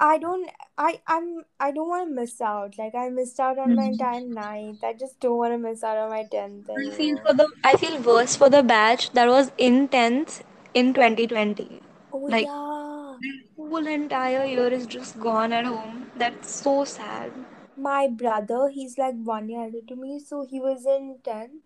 i 0.00 0.18
don't 0.18 0.50
i 0.78 1.00
i'm 1.06 1.44
i 1.60 1.70
don't 1.72 1.88
want 1.88 2.08
to 2.08 2.14
miss 2.14 2.40
out 2.40 2.76
like 2.78 2.94
i 2.94 3.08
missed 3.10 3.40
out 3.40 3.58
on 3.58 3.74
my 3.76 3.84
entire 3.84 4.20
ninth 4.26 4.82
i 4.84 4.92
just 4.92 5.20
don't 5.20 5.38
want 5.38 5.52
to 5.52 5.58
miss 5.58 5.84
out 5.84 5.96
on 5.98 6.10
my 6.10 6.24
10th 6.24 6.68
I 6.78 6.90
feel 6.90 7.16
for 7.26 7.34
the 7.34 7.48
I 7.64 7.76
feel 7.76 8.00
worse 8.00 8.36
for 8.36 8.48
the 8.48 8.62
batch 8.62 9.10
that 9.12 9.26
was 9.28 9.50
in 9.58 9.88
10th 9.88 10.42
in 10.74 10.92
2020. 10.94 11.80
oh 12.12 12.28
Like 12.28 12.46
yeah 12.46 13.18
the 13.20 13.32
whole 13.56 13.86
entire 13.86 14.44
year 14.44 14.68
is 14.68 14.86
just 14.86 15.18
gone 15.20 15.52
at 15.52 15.64
home. 15.66 16.10
That's 16.16 16.50
so 16.62 16.84
sad. 16.84 17.32
my 17.76 18.08
brother 18.08 18.68
he's 18.68 18.98
like 18.98 19.14
one 19.16 19.48
year 19.48 19.60
older 19.60 19.80
to 19.88 19.96
me 19.96 20.18
so 20.18 20.44
he 20.46 20.60
was 20.60 20.86
in 20.86 21.18
10 21.24 21.60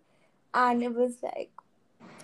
and 0.53 0.83
it 0.83 0.93
was 0.93 1.21
like 1.23 1.51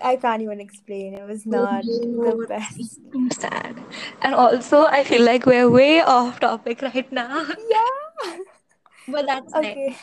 i 0.01 0.15
can't 0.15 0.41
even 0.41 0.59
explain 0.61 1.13
it 1.13 1.27
was 1.27 1.45
oh, 1.53 1.67
not 1.67 1.85
the 2.23 2.33
Oh, 2.33 2.45
best 2.47 2.99
so 3.13 3.27
sad. 3.31 3.75
And 4.21 4.35
also, 4.35 4.85
I 4.85 5.03
feel 5.03 5.23
like 5.23 5.45
we're 5.45 5.69
way 5.69 6.01
off 6.01 6.39
topic 6.39 6.81
right 6.81 7.11
now. 7.11 7.45
yeah 7.69 8.37
But 9.07 9.25
that's 9.27 9.53
okay 9.55 9.95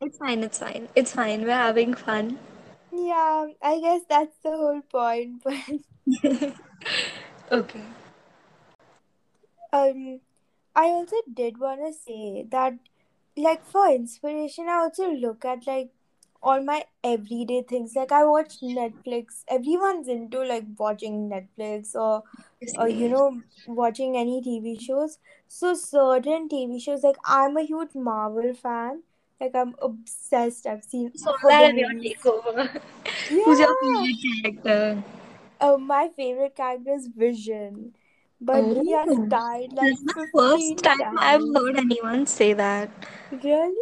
It's 0.00 0.18
fine, 0.18 0.42
it's 0.42 0.58
fine. 0.58 0.88
It's 0.96 1.12
fine. 1.12 1.42
We're 1.44 1.52
having 1.54 1.94
fun. 1.94 2.38
Yeah 2.92 3.46
i 3.62 3.80
guess 3.80 4.02
that's 4.08 4.36
the 4.42 4.50
whole 4.50 4.80
point 4.82 5.42
but 5.44 5.54
Okay. 7.52 7.82
um 9.78 10.20
i 10.76 10.84
also 10.96 11.16
did 11.40 11.58
want 11.58 11.80
to 11.86 11.92
say 11.92 12.44
that 12.50 12.74
like 13.36 13.64
for 13.66 13.88
inspiration 13.94 14.68
i 14.68 14.78
also 14.84 15.10
look 15.12 15.44
at 15.44 15.66
like 15.66 15.90
all 16.44 16.62
my 16.64 16.84
everyday 17.04 17.62
things. 17.62 17.94
Like 17.96 18.12
i 18.12 18.24
watch 18.24 18.60
netflix. 18.62 19.44
Everyone's 19.48 20.08
into 20.08 20.42
like 20.44 20.64
watching 20.78 21.30
netflix 21.30 21.94
or 21.94 22.24
or 22.76 22.88
you 22.88 23.08
know 23.08 23.42
watching 23.66 24.16
any 24.16 24.42
tv 24.42 24.80
shows. 24.80 25.18
So 25.48 25.74
certain 25.74 26.48
tv 26.48 26.82
shows 26.82 27.02
like 27.04 27.16
i'm 27.24 27.56
a 27.56 27.62
huge 27.62 27.94
marvel 27.94 28.54
fan 28.54 29.02
like 29.40 29.54
i'm 29.54 29.74
obsessed 29.82 30.66
i've 30.66 30.84
seen 30.84 31.12
So 31.14 31.30
that 31.48 31.72
your 31.76 31.90
takeover. 31.90 32.80
Who's 33.44 33.60
your 33.60 33.68
yeah 33.68 33.76
favorite 33.76 34.16
character? 34.64 35.04
uh, 35.60 35.76
my 35.78 36.08
favorite 36.16 36.56
character 36.56 36.92
is 36.94 37.08
vision 37.08 37.94
but 38.40 38.66
he 38.72 38.92
has 38.92 39.16
Oh, 39.16 39.28
died 39.28 39.70
like 39.80 39.96
that's 39.96 40.02
the 40.02 40.14
first 40.36 40.76
15 40.76 40.82
time 40.82 41.18
I've 41.18 41.42
heard 41.54 41.76
anyone 41.76 42.26
say 42.26 42.52
that. 42.54 42.90
really 43.30 43.74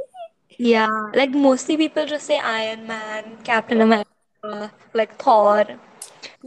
Yeah, 0.59 0.89
like 1.15 1.31
mostly 1.31 1.77
people 1.77 2.05
just 2.07 2.27
say 2.27 2.39
Iron 2.39 2.87
Man, 2.87 3.39
Captain 3.45 3.81
America, 3.81 4.73
like 4.93 5.17
Thor. 5.23 5.65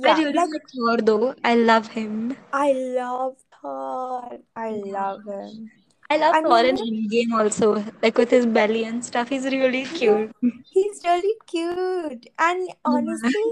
I 0.06 0.12
yeah 0.12 0.14
really 0.14 0.34
like 0.34 0.50
like 0.54 0.68
Thor 0.76 0.98
though. 0.98 1.36
I 1.44 1.56
love 1.56 1.90
him. 1.90 2.38
I 2.54 2.72
love 2.74 3.44
Thor. 3.62 4.40
I 4.56 4.72
love 4.72 5.26
him. 5.26 5.72
I 6.12 6.18
love 6.18 6.36
I 6.36 6.42
Thor 6.46 6.60
mean, 6.60 6.66
in 6.66 6.78
Endgame 6.78 7.34
also, 7.34 7.84
like 8.04 8.18
with 8.18 8.30
his 8.32 8.46
belly 8.46 8.84
and 8.86 9.04
stuff. 9.04 9.30
He's 9.30 9.46
really 9.46 9.86
cute. 9.86 10.32
he's 10.74 11.02
really 11.06 11.36
cute. 11.48 12.28
And 12.40 12.70
Yeah. 12.86 12.98
honestly, 12.98 13.46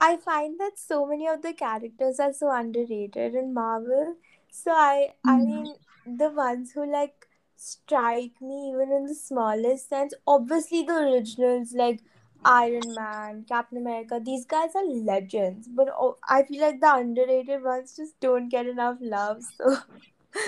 I 0.00 0.16
find 0.16 0.58
that 0.60 0.78
so 0.78 1.06
many 1.06 1.26
of 1.28 1.42
the 1.42 1.52
characters 1.52 2.20
are 2.20 2.32
so 2.32 2.50
underrated 2.50 3.34
in 3.34 3.54
Marvel. 3.54 4.16
So 4.50 4.72
I, 4.72 5.14
I 5.26 5.38
Mm. 5.38 5.46
mean, 5.46 5.76
the 6.06 6.30
ones 6.30 6.72
who 6.72 6.90
like 6.90 7.26
strike 7.56 8.40
me 8.40 8.70
even 8.72 8.92
in 8.92 9.06
the 9.06 9.14
smallest 9.14 9.88
sense. 9.88 10.14
Obviously, 10.26 10.82
the 10.84 10.94
originals 10.94 11.72
like 11.74 12.00
Iron 12.44 12.94
Man, 12.94 13.44
Captain 13.48 13.78
America. 13.78 14.20
These 14.24 14.46
guys 14.46 14.70
are 14.76 14.86
legends. 14.86 15.68
But 15.68 15.88
oh, 15.90 16.18
I 16.28 16.44
feel 16.44 16.60
like 16.62 16.80
the 16.80 16.94
underrated 16.94 17.62
ones 17.62 17.96
just 17.96 18.18
don't 18.20 18.48
get 18.48 18.66
enough 18.66 18.98
love. 19.00 19.42
So. 19.56 19.76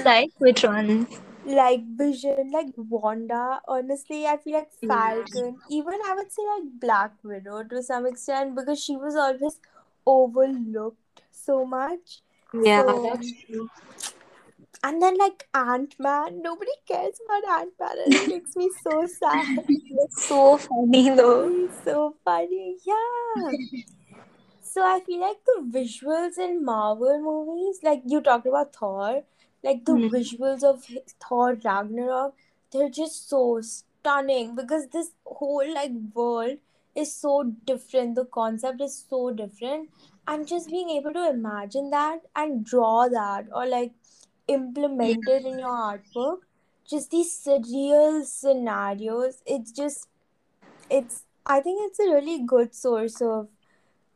Like 0.04 0.30
which 0.38 0.62
one? 0.64 1.06
like 1.44 1.82
Vision, 1.96 2.50
like 2.52 2.72
Wanda. 2.76 3.60
Honestly, 3.66 4.26
I 4.26 4.36
feel 4.36 4.54
like. 4.54 4.70
Falcon, 4.86 5.58
even 5.70 5.94
I 6.06 6.14
would 6.14 6.32
say 6.32 6.42
like 6.54 6.80
Black 6.80 7.12
Widow 7.22 7.64
to 7.64 7.82
some 7.82 8.06
extent 8.06 8.54
because 8.56 8.82
she 8.82 8.96
was 8.96 9.14
always 9.16 9.60
overlooked 10.06 11.22
so 11.30 11.64
much. 11.64 12.22
Yeah, 12.52 12.82
So, 12.82 13.02
that's 13.02 13.32
true. 13.46 13.68
and 14.82 15.00
then 15.02 15.16
like 15.18 15.48
Ant 15.54 15.94
Man, 15.98 16.42
nobody 16.42 16.72
cares 16.86 17.18
about 17.24 17.60
Ant 17.60 17.72
Man, 17.78 17.96
and 18.04 18.14
it 18.14 18.26
makes 18.34 18.56
me 18.56 18.70
so 18.82 19.06
sad. 19.06 19.46
That's 19.96 20.26
so 20.26 20.56
funny 20.58 21.10
though. 21.10 21.68
So 21.84 22.14
funny, 22.24 22.76
yeah. 22.84 23.52
So 24.62 24.82
I 24.84 25.00
feel 25.00 25.20
like 25.20 25.38
the 25.44 25.62
visuals 25.78 26.38
in 26.38 26.64
Marvel 26.64 27.20
movies, 27.20 27.80
like 27.82 28.02
you 28.06 28.20
talked 28.20 28.46
about 28.46 28.74
Thor, 28.74 29.22
like 29.62 29.84
the 29.84 29.92
Hmm. 29.92 30.08
visuals 30.14 30.62
of 30.64 30.84
Thor 31.28 31.54
Ragnarok, 31.64 32.34
they're 32.72 32.90
just 32.90 33.28
so 33.28 33.60
stunning 33.60 34.54
because 34.54 34.88
this 34.88 35.10
whole 35.26 35.74
like 35.74 35.92
world 36.14 36.58
is 36.94 37.14
so 37.14 37.44
different. 37.64 38.14
The 38.16 38.24
concept 38.24 38.80
is 38.80 38.96
so 39.08 39.32
different, 39.32 39.90
and 40.26 40.46
just 40.46 40.70
being 40.70 40.90
able 40.90 41.12
to 41.14 41.28
imagine 41.28 41.90
that 41.90 42.20
and 42.34 42.64
draw 42.64 43.08
that 43.08 43.46
or 43.54 43.66
like 43.66 43.92
implement 44.48 45.28
it 45.28 45.44
in 45.44 45.58
your 45.58 45.68
artwork, 45.70 46.38
just 46.88 47.10
these 47.10 47.32
surreal 47.46 48.24
scenarios. 48.24 49.42
It's 49.46 49.72
just 49.72 50.08
it's. 50.90 51.24
I 51.46 51.60
think 51.60 51.80
it's 51.88 51.98
a 51.98 52.10
really 52.12 52.42
good 52.46 52.74
source 52.74 53.20
of 53.22 53.48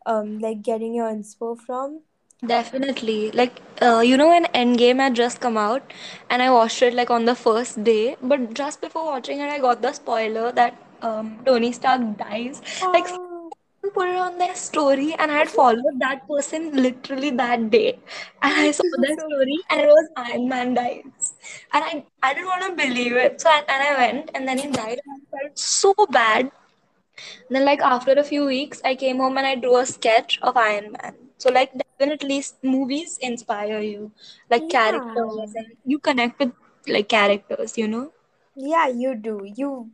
um 0.06 0.38
like 0.38 0.62
getting 0.62 0.94
your 0.94 1.10
inspo 1.12 1.58
from. 1.60 2.00
Definitely. 2.46 3.30
Like, 3.32 3.60
uh, 3.82 4.00
you 4.00 4.16
know, 4.16 4.28
when 4.28 4.44
Endgame 4.46 4.98
had 4.98 5.14
just 5.14 5.40
come 5.40 5.56
out, 5.56 5.92
and 6.30 6.42
I 6.42 6.50
watched 6.50 6.82
it 6.82 6.94
like 6.94 7.10
on 7.10 7.24
the 7.24 7.34
first 7.34 7.82
day, 7.84 8.16
but 8.22 8.54
just 8.54 8.80
before 8.80 9.04
watching 9.06 9.40
it, 9.40 9.50
I 9.50 9.58
got 9.58 9.82
the 9.82 9.92
spoiler 9.92 10.52
that 10.52 10.76
um 11.02 11.38
Tony 11.46 11.72
Stark 11.72 12.02
dies. 12.18 12.60
Like, 12.92 13.08
Oh, 13.08 13.08
someone 13.08 13.92
put 13.94 14.08
it 14.08 14.16
on 14.26 14.38
their 14.38 14.54
story, 14.54 15.14
and 15.18 15.30
I 15.30 15.38
had 15.38 15.48
followed 15.50 15.98
that 16.04 16.26
person 16.28 16.70
literally 16.82 17.30
that 17.42 17.70
day, 17.70 17.98
and 18.42 18.54
I 18.66 18.70
saw 18.70 18.84
that 19.06 19.20
story, 19.26 19.58
and 19.70 19.80
it 19.80 19.88
was 19.88 20.08
Iron 20.16 20.48
Man 20.48 20.74
dies, 20.74 21.34
and 21.72 21.84
I 21.84 22.04
I 22.22 22.34
didn't 22.34 22.46
want 22.54 22.64
to 22.68 22.72
believe 22.86 23.12
it. 23.26 23.40
So 23.40 23.50
I, 23.50 23.58
and 23.68 23.82
I 23.90 23.94
went, 24.04 24.30
and 24.34 24.48
then 24.48 24.58
he 24.58 24.68
died, 24.70 25.00
and 25.04 25.20
I 25.22 25.38
felt 25.38 25.58
so 25.58 25.94
bad. 26.10 26.50
Then, 27.48 27.64
like 27.64 27.80
after 27.80 28.12
a 28.12 28.24
few 28.24 28.44
weeks, 28.44 28.80
I 28.84 28.94
came 28.94 29.18
home 29.18 29.38
and 29.38 29.46
I 29.46 29.54
drew 29.54 29.76
a 29.76 29.86
sketch 29.86 30.38
of 30.42 30.56
Iron 30.56 30.92
Man. 30.92 31.23
So, 31.44 31.50
like, 31.50 31.72
definitely 31.76 32.42
movies 32.62 33.18
inspire 33.20 33.80
you, 33.80 34.12
like 34.48 34.62
yeah. 34.62 34.68
characters, 34.70 35.52
and 35.54 35.76
you 35.84 35.98
connect 35.98 36.38
with 36.38 36.52
like 36.88 37.10
characters, 37.10 37.76
you 37.76 37.86
know? 37.86 38.12
Yeah, 38.56 38.86
you 38.88 39.14
do. 39.14 39.34
You 39.44 39.90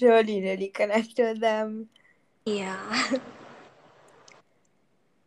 really, 0.00 0.42
really 0.42 0.66
connect 0.66 1.16
with 1.16 1.38
them. 1.38 1.90
Yeah. 2.44 3.06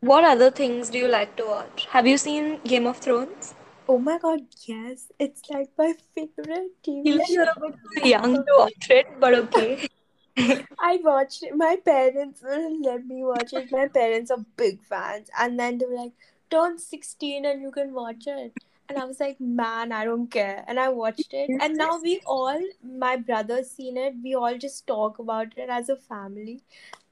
What 0.01 0.25
other 0.25 0.51
things 0.51 0.89
do 0.89 0.97
you 0.97 1.07
like 1.07 1.37
to 1.37 1.45
watch? 1.45 1.87
Have 1.91 2.05
you 2.05 2.17
seen 2.17 2.59
Game 2.65 2.85
of 2.85 2.97
Thrones? 2.97 3.55
Oh 3.87 3.99
my 3.99 4.17
god, 4.17 4.41
yes. 4.67 5.05
It's 5.17 5.49
like 5.49 5.69
my 5.77 5.93
favorite 6.13 6.71
TV 6.83 7.21
you're 7.29 7.43
a 7.43 7.55
bit 7.61 8.05
young 8.05 8.33
to 8.33 8.55
watch 8.57 8.89
it, 8.89 9.17
but 9.17 9.33
okay. 9.33 9.87
I 10.79 10.99
watched 11.03 11.43
it. 11.43 11.55
My 11.55 11.77
parents 11.83 12.41
wouldn't 12.41 12.85
let 12.85 13.05
me 13.05 13.23
watch 13.23 13.53
it. 13.53 13.71
My 13.71 13.87
parents 13.87 14.31
are 14.31 14.45
big 14.57 14.81
fans. 14.83 15.29
And 15.39 15.59
then 15.59 15.77
they 15.77 15.85
were 15.85 15.95
like, 15.95 16.13
turn 16.49 16.77
16 16.77 17.45
and 17.45 17.61
you 17.61 17.71
can 17.71 17.93
watch 17.93 18.27
it. 18.27 18.53
And 18.89 18.97
I 18.97 19.05
was 19.05 19.19
like, 19.19 19.39
man, 19.39 19.91
I 19.91 20.05
don't 20.05 20.27
care. 20.29 20.63
And 20.67 20.79
I 20.79 20.89
watched 20.89 21.33
it. 21.33 21.53
And 21.59 21.77
now 21.77 21.99
we 22.01 22.21
all, 22.25 22.61
my 22.83 23.15
brother's 23.17 23.71
seen 23.71 23.97
it. 23.97 24.15
We 24.23 24.35
all 24.35 24.57
just 24.57 24.85
talk 24.87 25.19
about 25.19 25.57
it 25.57 25.69
as 25.69 25.89
a 25.89 25.95
family. 25.95 26.61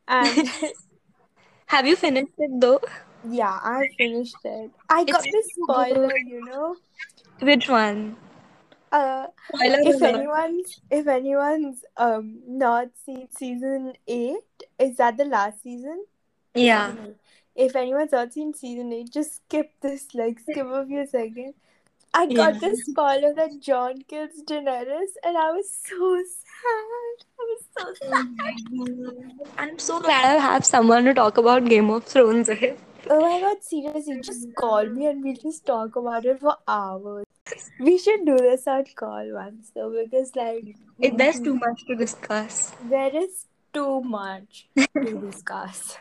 And 0.08 0.50
Have 1.68 1.88
you 1.88 1.96
finished 1.96 2.34
it 2.38 2.52
though? 2.60 2.82
yeah, 3.24 3.60
I 3.64 3.90
finished 3.98 4.40
it. 4.44 4.72
I 4.90 5.06
It's 5.06 5.12
got 5.12 5.30
the 5.32 5.44
spoiler, 5.64 6.18
you 6.18 6.42
know. 6.44 6.78
Which 7.42 7.68
one? 7.68 8.16
Uh, 8.92 9.28
if 9.62 10.02
anyone's 10.02 10.82
if 10.90 11.08
anyone's 11.08 11.84
um 11.98 12.42
not 12.48 12.88
seen 13.06 13.28
season 13.32 13.94
eight, 14.08 14.64
is 14.80 14.98
that 14.98 15.18
the 15.18 15.26
last 15.26 15.62
season? 15.64 16.06
Yeah. 16.56 16.96
If 17.56 17.76
anyone's 17.76 18.12
not 18.14 18.34
seen 18.34 18.54
season 18.54 18.94
8, 18.94 19.10
just 19.12 19.36
skip 19.46 19.72
this, 19.82 20.08
like, 20.14 20.40
skip 20.40 20.68
a 20.68 20.86
few 20.86 21.06
seconds. 21.06 21.56
I 22.14 22.26
Yeah. 22.26 22.36
got 22.52 22.60
this 22.62 22.90
call 22.96 23.22
that 23.36 23.60
Jon 23.62 24.02
kills 24.08 24.42
Daenerys, 24.46 25.14
and 25.24 25.38
I 25.38 25.52
was 25.52 25.70
so 25.70 26.24
sad. 26.26 27.26
I 27.40 27.44
was 27.52 27.64
so 27.78 27.94
sad. 28.02 28.28
I'm 29.58 29.80
so 29.80 30.00
glad 30.00 30.26
I 30.26 30.40
have 30.40 30.66
someone 30.66 31.06
to 31.06 31.14
talk 31.14 31.38
about 31.38 31.66
Game 31.66 31.90
of 31.90 32.04
Thrones 32.06 32.48
with. 32.50 32.80
Oh 33.10 33.20
my 33.22 33.40
god, 33.42 33.64
seriously, 33.64 34.20
just 34.22 34.48
call 34.56 34.86
me 34.86 35.06
and 35.08 35.24
we'll 35.24 35.36
just 35.36 35.66
talk 35.66 35.96
about 35.96 36.26
it 36.26 36.40
for 36.40 36.58
hours. 36.68 37.26
We 37.80 37.98
should 37.98 38.26
do 38.26 38.38
this 38.38 38.68
on 38.68 38.86
call 38.96 39.26
once 39.34 39.72
though, 39.76 39.92
because 40.04 40.36
like 40.36 40.76
It, 41.02 41.18
there's 41.18 41.40
too 41.40 41.56
much 41.56 41.86
to 41.88 41.96
discuss. 41.96 42.74
there 42.90 43.16
is 43.16 43.48
too 43.74 44.02
much 44.02 44.68
to 44.78 45.20
discuss. 45.32 45.98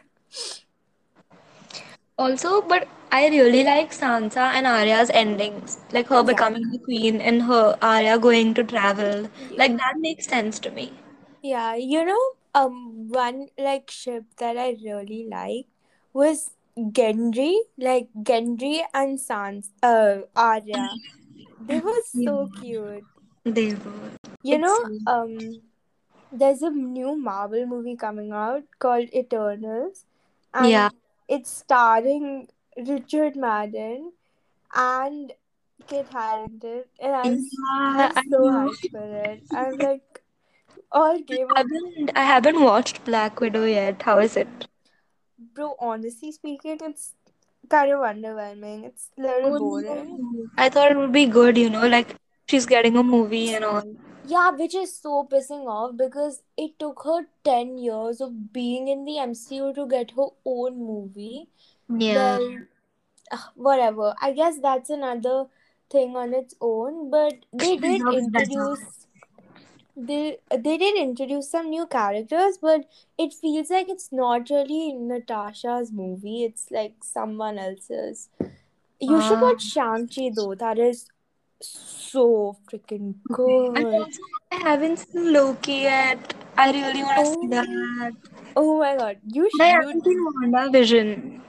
Also, 2.18 2.60
but 2.62 2.86
I 3.10 3.28
really 3.28 3.64
like 3.64 3.90
Sansa 3.92 4.52
and 4.54 4.66
Arya's 4.66 5.10
endings. 5.10 5.78
Like 5.92 6.06
her 6.08 6.22
Yeah. 6.22 6.22
becoming 6.22 6.70
the 6.70 6.78
queen 6.78 7.20
and 7.20 7.42
her 7.42 7.76
Arya 7.82 8.18
going 8.18 8.54
to 8.54 8.64
travel. 8.64 9.28
Like 9.56 9.76
that 9.76 9.94
makes 9.98 10.26
sense 10.26 10.58
to 10.60 10.70
me. 10.70 10.92
Yeah, 11.42 11.74
you 11.74 12.04
know, 12.04 12.20
um, 12.54 13.08
one 13.08 13.48
like 13.58 13.90
ship 13.90 14.24
that 14.38 14.56
I 14.56 14.76
really 14.82 15.26
liked 15.28 15.68
was 16.12 16.50
Gendry, 16.76 17.56
like 17.78 18.08
Gendry 18.22 18.82
and 18.94 19.18
Sans, 19.20 19.70
uh, 19.82 20.20
Arya. 20.36 20.88
They 21.60 21.80
were 21.80 22.02
so 22.04 22.48
cute. 22.60 23.04
They 23.44 23.74
were. 23.74 24.10
You 24.42 24.58
It's 24.58 24.60
know, 24.60 24.78
um, 25.06 25.62
there's 26.32 26.62
a 26.62 26.70
new 26.70 27.16
Marvel 27.16 27.66
movie 27.66 27.96
coming 27.96 28.32
out 28.32 28.64
called 28.78 29.08
Eternals, 29.14 30.04
and 30.54 30.70
Yeah. 30.70 30.88
it's 31.28 31.50
starring 31.50 32.48
Richard 32.76 33.36
Madden 33.36 34.12
and 34.74 35.32
Kit 35.86 36.08
Harington, 36.12 36.84
and 37.00 37.14
I'm, 37.14 37.38
Yeah, 37.96 38.12
I'm 38.16 38.30
so 38.30 38.38
hyped 38.50 38.90
for 38.90 39.04
it. 39.24 39.44
I'm 39.52 39.78
like, 39.78 40.22
all 40.92 41.18
Game 41.20 41.48
I 41.54 41.58
haven't 41.58 42.10
I 42.16 42.24
haven't 42.24 42.60
watched 42.62 43.04
Black 43.04 43.40
Widow 43.40 43.64
yet. 43.64 44.02
How 44.02 44.18
is 44.18 44.36
it? 44.36 44.48
Bro, 45.38 45.76
honestly 45.80 46.32
speaking, 46.32 46.78
it's 46.82 47.14
kind 47.70 47.92
of 47.92 48.00
underwhelming. 48.00 48.84
It's 48.84 49.08
a 49.18 49.22
little 49.22 49.56
Oh, 49.56 49.58
boring. 49.58 50.16
no. 50.18 50.46
I 50.58 50.68
thought 50.68 50.90
it 50.92 50.96
would 50.96 51.12
be 51.12 51.26
good, 51.26 51.58
you 51.58 51.70
know, 51.70 51.86
like 51.88 52.14
she's 52.48 52.66
getting 52.66 52.96
a 52.96 53.02
movie 53.02 53.54
and 53.54 53.64
all. 53.64 53.82
Yeah, 54.26 54.50
which 54.50 54.74
is 54.74 54.94
so 54.96 55.26
pissing 55.30 55.66
off 55.66 55.96
because 55.96 56.42
it 56.56 56.78
took 56.78 57.02
her 57.04 57.26
10 57.44 57.78
years 57.78 58.20
of 58.20 58.52
being 58.52 58.88
in 58.88 59.04
the 59.04 59.18
MCU 59.18 59.72
to 59.74 59.86
get 59.88 60.12
her 60.12 60.28
own 60.44 60.78
movie. 60.78 61.48
Yeah. 61.88 62.38
Well, 62.38 62.58
ugh, 63.32 63.40
whatever. 63.54 64.14
I 64.20 64.32
guess 64.32 64.58
that's 64.60 64.90
another 64.90 65.46
thing 65.90 66.16
on 66.16 66.34
its 66.34 66.54
own, 66.60 67.10
but 67.10 67.34
they 67.52 67.76
did 67.76 67.98
deserves 67.98 68.28
better. 68.28 68.44
introduce 68.44 68.99
they 70.06 70.38
they 70.64 70.76
did 70.78 70.96
introduce 70.96 71.50
some 71.50 71.70
new 71.70 71.86
characters, 71.86 72.58
but 72.60 72.84
it 73.18 73.32
feels 73.34 73.70
like 73.70 73.88
it's 73.88 74.10
not 74.12 74.50
really 74.50 74.92
Natasha's 74.92 75.92
movie. 75.92 76.44
It's 76.44 76.70
like 76.70 76.94
someone 77.02 77.58
else's. 77.58 78.28
You 79.00 79.20
should 79.22 79.38
Ah. 79.38 79.42
watch 79.42 79.62
Shang-Chi 79.62 80.30
though. 80.36 80.54
That 80.54 80.78
is 80.78 81.06
so 81.60 82.56
freaking 82.70 83.14
And 83.14 83.14
good. 83.32 83.84
also, 83.94 84.20
I 84.52 84.56
haven't 84.68 84.98
seen 84.98 85.32
Loki 85.32 85.72
yet. 85.88 86.34
I 86.56 86.70
really 86.72 87.02
want 87.02 87.18
to 87.18 87.26
see 87.26 87.38
Oh, 87.42 87.48
that. 87.48 88.12
oh 88.56 88.78
my 88.78 88.96
god. 88.96 89.18
You 89.26 89.48
should. 89.50 89.60
I 89.62 89.66
haven't 89.66 90.04
seen 90.04 90.26
WandaVision. 90.36 91.40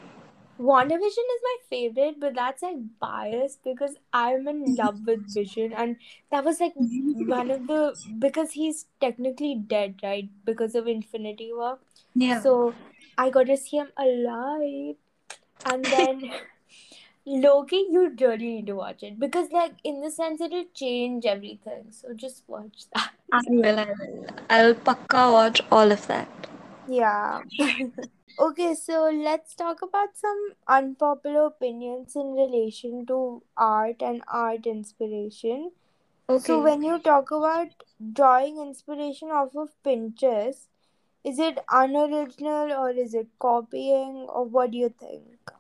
WandaVision 0.61 1.27
is 1.35 1.41
my 1.43 1.55
favorite, 1.69 2.19
but 2.19 2.35
that's 2.35 2.61
like 2.61 2.77
biased 2.99 3.63
because 3.63 3.95
I'm 4.13 4.47
in 4.47 4.75
love 4.75 4.99
with 5.05 5.33
Vision, 5.33 5.73
and 5.73 5.95
that 6.31 6.45
was 6.45 6.59
like 6.59 6.73
one 6.75 7.49
of 7.49 7.67
the 7.67 7.95
because 8.19 8.51
he's 8.51 8.85
technically 8.99 9.55
dead, 9.55 9.95
right? 10.03 10.29
Because 10.45 10.75
of 10.75 10.87
Infinity 10.87 11.51
War. 11.53 11.79
Yeah. 12.13 12.41
So 12.41 12.73
I 13.17 13.29
got 13.31 13.47
to 13.47 13.57
see 13.57 13.77
him 13.77 13.89
alive, 13.97 14.95
and 15.65 15.83
then 15.83 16.31
Loki, 17.25 17.85
you 17.89 18.15
really 18.19 18.37
need 18.37 18.67
to 18.67 18.75
watch 18.75 19.03
it 19.03 19.19
because, 19.19 19.51
like, 19.51 19.73
in 19.83 20.01
the 20.01 20.11
sense, 20.11 20.41
it'll 20.41 20.65
change 20.73 21.25
everything. 21.25 21.85
So 21.89 22.13
just 22.13 22.43
watch 22.47 22.85
that. 22.93 23.11
I 23.31 23.41
will, 23.47 23.79
I 23.79 23.85
will. 23.85 24.25
I'll 24.49 24.73
pakka 24.73 25.31
watch 25.31 25.61
all 25.71 25.91
of 25.91 26.07
that. 26.07 26.27
Yeah. 26.87 27.41
okay, 28.41 28.73
so 28.75 29.09
let's 29.09 29.55
talk 29.55 29.81
about 29.81 30.17
some 30.17 30.39
unpopular 30.67 31.45
opinions 31.45 32.15
in 32.15 32.33
relation 32.33 33.05
to 33.05 33.43
art 33.57 34.01
and 34.01 34.23
art 34.27 34.65
inspiration. 34.65 35.71
So, 36.37 36.61
when 36.61 36.83
you 36.83 36.99
talk 36.99 37.31
about 37.31 37.83
drawing 38.13 38.57
inspiration 38.59 39.29
off 39.29 39.55
of 39.55 39.69
Pinterest, 39.85 40.67
is 41.23 41.39
it 41.39 41.59
unoriginal 41.69 42.73
or 42.73 42.89
is 42.91 43.13
it 43.13 43.27
copying, 43.39 44.25
or 44.29 44.45
what 44.45 44.71
do 44.71 44.77
you 44.77 44.89
think? 44.89 45.51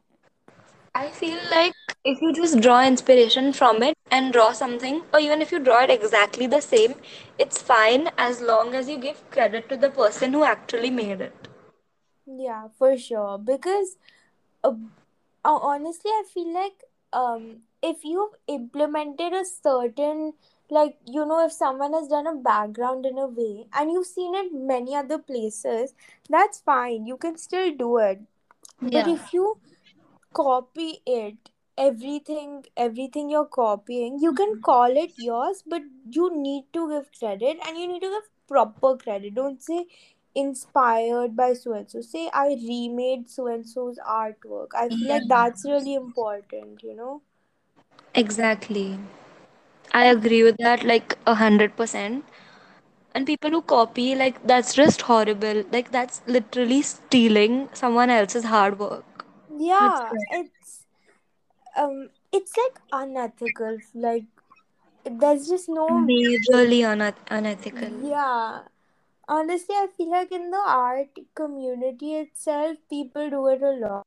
I 0.95 1.09
feel 1.09 1.37
like 1.51 1.73
if 2.05 2.21
you 2.21 2.33
just 2.33 2.61
draw 2.61 2.83
inspiration 2.85 3.53
from 3.53 3.83
it 3.83 3.95
and 4.11 4.33
draw 4.33 4.51
something, 4.53 5.03
or 5.13 5.19
even 5.19 5.41
if 5.41 5.51
you 5.51 5.59
draw 5.59 5.83
it 5.83 5.89
exactly 5.91 6.47
the 6.47 6.61
same, 6.61 6.95
it's 7.37 7.61
fine 7.61 8.09
as 8.17 8.41
long 8.41 8.73
as 8.75 8.89
you 8.89 8.97
give 8.97 9.29
credit 9.31 9.69
to 9.69 9.77
the 9.77 9.89
person 9.89 10.33
who 10.33 10.43
actually 10.43 10.89
made 10.89 11.21
it. 11.21 11.47
Yeah, 12.37 12.67
for 12.77 12.97
sure. 12.97 13.37
Because 13.37 13.97
uh, 14.63 14.73
uh, 15.45 15.57
honestly, 15.57 16.11
I 16.11 16.23
feel 16.33 16.53
like 16.53 16.83
um, 17.13 17.61
if 17.81 18.03
you've 18.03 18.33
implemented 18.47 19.33
a 19.33 19.45
certain, 19.45 20.33
like, 20.69 20.97
you 21.05 21.25
know, 21.25 21.45
if 21.45 21.51
someone 21.51 21.93
has 21.93 22.07
done 22.07 22.27
a 22.27 22.35
background 22.35 23.05
in 23.05 23.17
a 23.17 23.27
way 23.27 23.67
and 23.73 23.91
you've 23.91 24.07
seen 24.07 24.35
it 24.35 24.53
many 24.53 24.95
other 24.95 25.17
places, 25.19 25.93
that's 26.29 26.59
fine. 26.59 27.05
You 27.05 27.17
can 27.17 27.37
still 27.37 27.75
do 27.75 27.97
it. 27.97 28.21
But 28.81 29.07
Yeah. 29.07 29.13
if 29.13 29.33
you 29.33 29.57
copy 30.33 31.01
it, 31.05 31.49
everything, 31.77 32.65
everything 32.77 33.29
you're 33.29 33.45
copying, 33.45 34.19
you 34.19 34.33
can 34.33 34.55
call 34.61 34.95
it 34.97 35.13
yours, 35.17 35.63
but 35.67 35.83
you 36.09 36.31
need 36.35 36.65
to 36.73 36.89
give 36.89 37.09
credit 37.19 37.57
and 37.67 37.77
you 37.77 37.87
need 37.87 38.01
to 38.01 38.09
give 38.09 38.29
proper 38.47 38.97
credit. 38.97 39.35
Don't 39.35 39.61
say 39.61 39.85
inspired 40.35 41.35
by 41.35 41.53
so 41.53 41.73
and 41.73 41.89
so. 41.89 42.01
Say 42.01 42.29
I 42.33 42.47
remade 42.55 43.29
so 43.29 43.47
and 43.47 43.67
so's 43.67 43.99
artwork. 43.99 44.69
I 44.75 44.89
feel 44.89 45.07
like 45.09 45.27
that's 45.27 45.65
really 45.65 45.93
important, 45.95 46.83
you 46.83 46.95
know? 46.95 47.21
Exactly. 48.15 48.97
I 49.93 50.05
agree 50.05 50.43
with 50.43 50.57
that 50.57 50.83
like 50.83 51.17
a 51.27 51.35
hundred 51.35 51.75
percent. 51.75 52.25
And 53.15 53.25
people 53.27 53.51
who 53.51 53.61
copy, 53.61 54.15
like, 54.15 54.45
that's 54.47 54.73
just 54.73 55.01
horrible. 55.03 55.63
Like, 55.71 55.91
that's 55.91 56.21
literally 56.27 56.81
stealing 56.81 57.69
someone 57.73 58.09
else's 58.09 58.45
hard 58.45 58.79
work. 58.79 59.25
Yeah, 59.49 60.13
it's 60.31 60.85
um 61.77 62.09
it's 62.31 62.53
like 62.57 62.79
unethical. 62.91 63.79
Like 63.93 64.25
there's 65.05 65.47
just 65.47 65.69
no 65.69 65.99
majorly 65.99 66.81
unath- 66.93 67.25
unethical. 67.29 67.91
yeah. 68.01 68.63
Honestly, 69.31 69.75
I 69.75 69.87
feel 69.97 70.11
like 70.11 70.31
in 70.31 70.51
the 70.51 70.57
art 70.65 71.17
community 71.35 72.15
itself, 72.15 72.77
people 72.89 73.29
do 73.31 73.47
it 73.47 73.63
a 73.63 73.71
lot. 73.71 74.03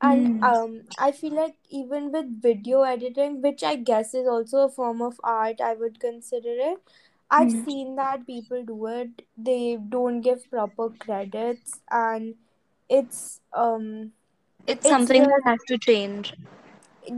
And 0.00 0.30
Hmm. 0.30 0.42
um, 0.42 0.82
I 0.98 1.12
feel 1.12 1.34
like 1.34 1.56
even 1.70 2.12
with 2.12 2.42
video 2.42 2.82
editing, 2.82 3.42
which 3.42 3.62
I 3.64 3.76
guess 3.76 4.14
is 4.14 4.28
also 4.28 4.58
a 4.66 4.70
form 4.70 5.02
of 5.02 5.20
art, 5.24 5.60
I 5.60 5.74
would 5.74 6.00
consider 6.00 6.54
it. 6.70 6.78
I've 7.30 7.50
Hmm. 7.50 7.64
seen 7.64 7.96
that 7.96 8.26
people 8.26 8.64
do 8.64 8.86
it. 8.86 9.22
They 9.36 9.76
don't 9.76 10.20
give 10.22 10.50
proper 10.50 10.90
credits, 10.90 11.80
and 11.90 12.36
it's 12.88 13.40
um, 13.54 14.12
It's 14.68 14.86
it's 14.86 15.10
something 15.10 15.26
that 15.26 15.42
has 15.46 15.58
to 15.68 15.78
change. 15.78 16.32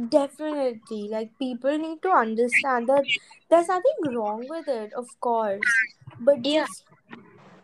definitely 0.09 1.09
like 1.11 1.37
people 1.39 1.77
need 1.79 2.03
to 2.03 2.11
understand 2.11 2.89
that 2.89 3.07
there's 3.51 3.69
nothing 3.69 4.01
wrong 4.15 4.47
with 4.49 4.69
it, 4.69 4.93
of 4.95 5.19
course, 5.21 5.85
but 6.19 6.43
Yeah. 6.43 6.67
just 6.67 6.85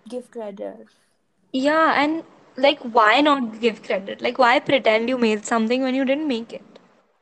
give 0.08 0.30
credit. 0.30 0.86
Yeah, 1.52 1.94
and 2.02 2.24
like, 2.56 2.80
why 2.80 3.20
not 3.20 3.60
give 3.60 3.82
credit? 3.82 4.20
Like, 4.22 4.38
why 4.38 4.60
pretend 4.60 5.08
you 5.08 5.18
made 5.18 5.44
something 5.46 5.82
when 5.82 5.94
you 5.94 6.04
didn't 6.04 6.28
make 6.28 6.52
it? 6.52 6.62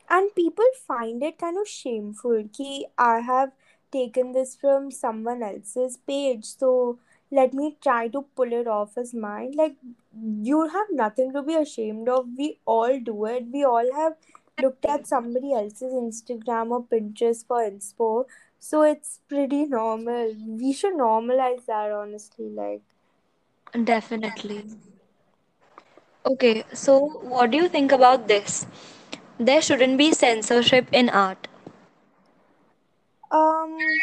and 0.09 0.35
people 0.35 0.65
find 0.87 1.23
it 1.23 1.39
kind 1.39 1.59
of 1.61 1.69
shameful 1.69 2.43
ki 2.59 2.87
i 2.99 3.21
have 3.29 3.51
taken 3.97 4.33
this 4.37 4.55
from 4.63 4.91
someone 4.91 5.43
else's 5.49 5.97
page 6.13 6.45
so 6.45 6.71
let 7.39 7.55
me 7.61 7.67
try 7.87 8.07
to 8.09 8.23
pull 8.37 8.53
it 8.61 8.67
off 8.77 8.97
as 9.03 9.13
mine 9.15 9.53
like 9.61 9.77
you 10.51 10.61
have 10.77 10.95
nothing 11.03 11.33
to 11.33 11.43
be 11.43 11.55
ashamed 11.55 12.09
of 12.09 12.27
we 12.39 12.49
all 12.67 12.99
do 13.11 13.25
it 13.25 13.47
we 13.53 13.65
all 13.65 13.93
have 14.01 14.15
looked 14.63 14.85
at 14.87 15.07
somebody 15.07 15.53
else's 15.61 15.95
instagram 16.01 16.71
or 16.79 16.83
pinterest 16.93 17.47
for 17.47 17.61
inspo 17.71 18.11
so 18.69 18.83
it's 18.83 19.21
pretty 19.29 19.65
normal 19.67 20.35
we 20.63 20.73
should 20.73 20.95
normalize 20.95 21.65
that 21.67 21.93
honestly 22.03 22.49
like 22.63 22.83
Definitely. 23.85 24.65
Okay, 26.27 26.65
so 26.73 26.99
what 27.23 27.51
do 27.53 27.57
you 27.57 27.69
think 27.69 27.93
about 27.93 28.27
this? 28.27 28.67
There 29.39 29.63
shouldn't 29.63 29.99
be 29.99 30.13
censorship 30.13 30.89
in 30.93 31.09
art. 31.09 31.49
Um, 33.31 34.01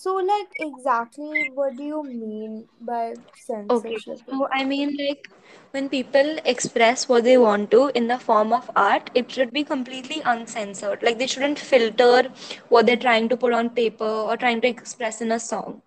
so 0.00 0.14
like 0.30 0.50
exactly 0.68 1.34
what 1.58 1.76
do 1.76 1.82
you 1.84 2.02
mean 2.04 2.68
by 2.80 3.14
censorship 3.34 4.20
in 4.28 4.40
so 4.40 4.48
I 4.52 4.64
mean, 4.64 4.96
like, 4.98 5.28
when 5.72 5.88
people 5.88 6.38
express 6.44 7.08
what 7.08 7.24
they 7.24 7.36
want 7.38 7.70
to 7.72 7.90
in 7.94 8.08
the 8.08 8.18
form 8.18 8.52
of 8.52 8.70
art, 8.76 9.10
it 9.14 9.30
should 9.30 9.52
be 9.52 9.64
completely 9.64 10.20
uncensored. 10.24 11.02
Like, 11.02 11.18
they 11.18 11.26
shouldn't 11.26 11.58
filter 11.58 12.30
what 12.68 12.86
they're 12.86 12.96
trying 13.06 13.28
to 13.28 13.36
put 13.36 13.52
on 13.52 13.70
paper 13.70 14.04
or 14.04 14.36
trying 14.36 14.60
to 14.62 14.68
express 14.68 15.20
in 15.20 15.32
a 15.32 15.40
song. 15.40 15.82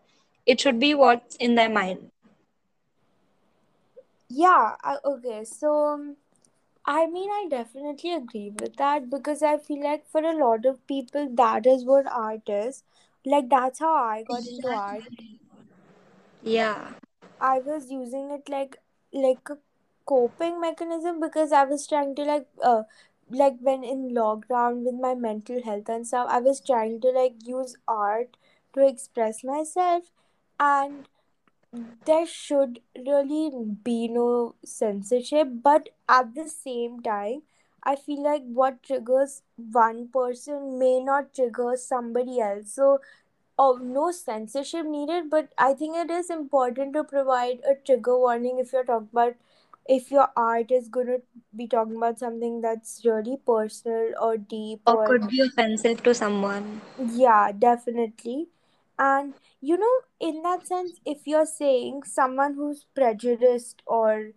It 0.46 0.60
should 0.60 0.80
be 0.80 0.94
what's 0.94 1.36
in 1.36 1.56
their 1.56 1.70
mind. 1.70 2.10
Yeah, 4.30 4.76
I, 4.84 4.98
okay. 5.06 5.44
So 5.44 6.16
I 6.86 7.08
mean, 7.08 7.30
I 7.32 7.48
definitely 7.50 8.14
agree 8.14 8.50
with 8.60 8.76
that 8.78 9.10
because 9.10 9.42
I 9.44 9.58
feel 9.58 9.84
like 9.84 10.06
for 10.08 10.22
a 10.22 10.36
lot 10.38 10.66
of 10.66 10.86
people, 10.88 11.30
that 11.36 11.66
is 11.66 11.86
what 11.86 12.08
art 12.08 12.50
is. 12.50 12.84
Like, 13.26 13.50
that's 13.50 13.80
how 13.80 13.94
I 13.94 14.24
got 14.24 14.40
into 14.40 14.68
art. 14.68 15.04
Yeah. 16.44 16.94
I 17.40 17.60
was 17.60 17.92
using 17.92 18.32
it 18.32 18.48
like 18.50 18.78
like 19.14 19.50
a 19.50 19.58
coping 20.06 20.60
mechanism 20.62 21.20
because 21.20 21.52
I 21.52 21.64
was 21.66 21.88
trying 21.88 22.16
to 22.16 22.24
like 22.24 22.48
uh 22.64 22.84
like 23.30 23.58
when 23.60 23.84
in 23.84 24.12
lockdown 24.12 24.84
with 24.86 24.96
my 24.96 25.16
mental 25.16 25.62
health 25.64 25.90
and 25.90 26.08
stuff, 26.08 26.28
I 26.30 26.40
was 26.40 26.62
trying 26.62 27.02
to 27.02 27.10
like 27.10 27.36
use 27.46 27.76
art 27.88 28.38
to 28.74 28.88
express 28.88 29.44
myself 29.44 30.12
and 30.60 31.08
there 32.06 32.26
should 32.26 32.80
really 32.98 33.52
be 33.84 34.08
no 34.08 34.56
censorship 34.66 35.48
but 35.64 35.90
at 36.10 36.34
the 36.36 36.48
same 36.50 37.02
time 37.02 37.42
i 37.84 37.96
feel 37.96 38.22
like 38.24 38.44
what 38.62 38.82
triggers 38.84 39.42
one 39.78 40.08
person 40.18 40.78
may 40.80 41.00
not 41.04 41.34
trigger 41.34 41.74
somebody 41.78 42.40
else 42.40 42.74
so 42.74 43.00
oh 43.58 43.80
no 43.82 44.12
censorship 44.12 44.86
needed 44.86 45.30
but 45.30 45.50
i 45.58 45.74
think 45.74 45.96
it 45.96 46.12
is 46.12 46.30
important 46.30 46.94
to 46.94 47.04
provide 47.04 47.60
a 47.72 47.76
trigger 47.86 48.18
warning 48.18 48.60
if 48.60 48.74
you're 48.74 48.84
talking 48.92 49.10
about 49.12 49.36
if 49.88 50.12
your 50.12 50.28
art 50.36 50.72
is 50.72 50.88
going 50.90 51.08
to 51.08 51.22
be 51.56 51.68
talking 51.68 51.96
about 51.98 52.20
something 52.20 52.62
that's 52.62 53.02
really 53.06 53.38
personal 53.46 54.12
or 54.22 54.38
deep 54.38 54.82
Or 54.86 54.96
or 54.96 55.08
could 55.08 55.28
be 55.28 55.42
offensive 55.42 56.04
to 56.04 56.14
someone. 56.14 56.82
yeah, 56.98 57.52
definitely. 57.52 58.48
And 58.98 59.34
you 59.62 59.78
know, 59.78 59.96
in 60.20 60.42
that 60.44 60.68
sense, 60.68 61.00
if 61.06 61.28
you're 61.28 61.46
saying 61.46 62.04
someone 62.04 62.56
who's 62.56 62.86
prejudiced 62.96 63.82
or 63.86 64.32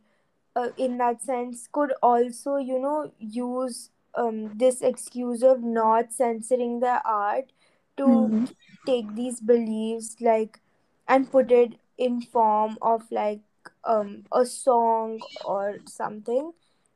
uh, 0.56 0.68
in 0.76 0.98
that 0.98 1.22
sense 1.22 1.68
could 1.72 1.92
also, 2.02 2.56
you 2.56 2.78
know, 2.78 3.12
use 3.18 3.90
um, 4.14 4.56
this 4.56 4.80
excuse 4.82 5.42
of 5.42 5.62
not 5.62 6.12
censoring 6.12 6.80
the 6.80 7.00
art 7.04 7.52
to 7.96 8.34
hmm 8.34 8.44
take 8.86 9.14
these 9.14 9.40
beliefs 9.40 10.16
like 10.20 10.60
and 11.08 11.30
put 11.30 11.50
it 11.50 11.74
in 11.98 12.20
form 12.20 12.76
of 12.82 13.10
like 13.10 13.40
um 13.84 14.24
a 14.32 14.44
song 14.44 15.20
or 15.44 15.78
something 15.86 16.52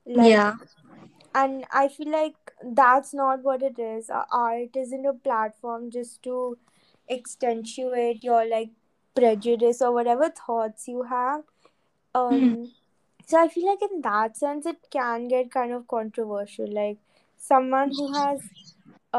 like 0.06 0.44
Yeah. 0.44 0.56
and 1.34 1.64
i 1.72 1.88
feel 1.88 2.10
like 2.10 2.52
that's 2.74 3.14
not 3.14 3.42
what 3.42 3.62
it 3.62 3.78
is. 3.78 4.10
Art 4.32 4.76
isn't 4.76 5.06
a 5.06 5.12
platform 5.12 5.90
just 5.90 6.22
to 6.24 6.58
accentuate 7.10 8.22
your 8.24 8.46
like 8.48 8.70
prejudice 9.14 9.80
or 9.82 9.92
whatever 9.92 10.28
thoughts 10.30 10.88
you 10.88 11.02
have. 11.04 11.42
Um 12.14 12.72
so 13.30 13.38
i 13.40 13.48
feel 13.54 13.66
like 13.70 13.82
in 13.86 14.00
that 14.06 14.36
sense 14.42 14.66
it 14.72 14.78
can 14.96 15.28
get 15.32 15.50
kind 15.56 15.72
of 15.76 15.86
controversial 15.94 16.72
like 16.80 16.98
someone 17.50 17.92
who 17.98 18.06
has 18.14 18.40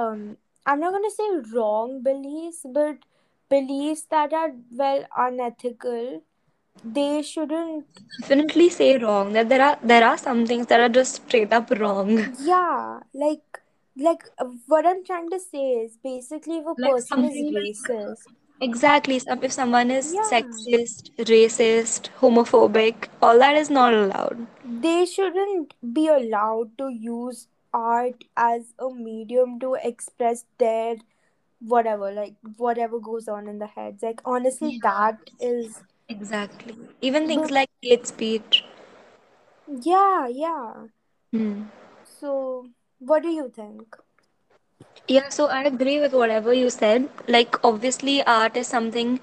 um 0.01 0.37
i'm 0.65 0.79
not 0.79 0.91
going 0.97 1.09
to 1.09 1.15
say 1.19 1.29
wrong 1.55 2.01
beliefs 2.09 2.61
but 2.79 2.97
beliefs 3.49 4.03
that 4.15 4.33
are 4.33 4.51
well 4.83 5.05
unethical 5.27 6.21
they 6.83 7.21
shouldn't 7.21 8.03
Definitely 8.21 8.69
say 8.69 8.97
wrong 8.97 9.33
that 9.33 9.49
there 9.49 9.61
are 9.61 9.79
there 9.83 10.03
are 10.05 10.17
some 10.17 10.45
things 10.45 10.67
that 10.67 10.79
are 10.79 10.89
just 10.89 11.15
straight 11.25 11.51
up 11.51 11.69
wrong. 11.71 12.35
Yeah, 12.39 13.01
like 13.13 13.61
like 13.97 14.23
what 14.67 14.85
I'm 14.85 15.03
trying 15.05 15.29
to 15.31 15.39
say 15.39 15.65
is 15.83 15.97
basically 16.03 16.57
if 16.57 16.65
a 16.65 16.75
Like 16.77 16.91
person 16.91 17.25
is 17.25 17.35
racist, 17.57 18.27
exactly 18.61 19.19
some 19.19 19.43
if 19.43 19.51
someone 19.51 19.91
is 19.91 20.13
yeah, 20.13 20.29
sexist, 20.31 21.11
racist, 21.31 22.09
homophobic, 22.19 23.07
all 23.21 23.39
that 23.39 23.55
is 23.55 23.69
not 23.69 23.93
allowed. 23.93 24.47
they 24.63 25.05
shouldn't 25.05 25.73
be 25.93 26.07
allowed 26.07 26.77
to 26.77 26.89
use 26.89 27.47
art 27.73 28.23
as 28.37 28.73
a 28.79 28.89
medium 28.89 29.59
to 29.59 29.75
express 29.75 30.45
their 30.57 30.95
whatever, 31.59 32.11
like 32.11 32.35
whatever 32.57 32.99
goes 32.99 33.27
on 33.27 33.47
in 33.47 33.59
the 33.59 33.67
heads. 33.67 34.03
Like 34.03 34.21
honestly, 34.25 34.79
that 34.83 35.17
is 35.39 35.83
exactly. 36.07 36.75
Even 37.01 37.27
things 37.27 37.49
but 37.49 37.51
like 37.51 37.69
hate 37.81 38.07
speech. 38.07 38.63
yeah, 39.67 40.27
yeah. 40.27 40.73
Hmm. 41.31 41.63
So 42.03 42.69
what 42.99 43.23
do 43.23 43.29
you 43.29 43.49
think? 43.55 43.95
Yeah, 45.09 45.29
so 45.29 45.47
I 45.47 45.63
agree 45.63 45.99
with 45.99 46.13
whatever 46.13 46.53
you 46.53 46.69
said. 46.69 47.09
Like, 47.27 47.55
obviously, 47.65 48.23
art 48.23 48.57
is 48.57 48.67
something 48.67 49.19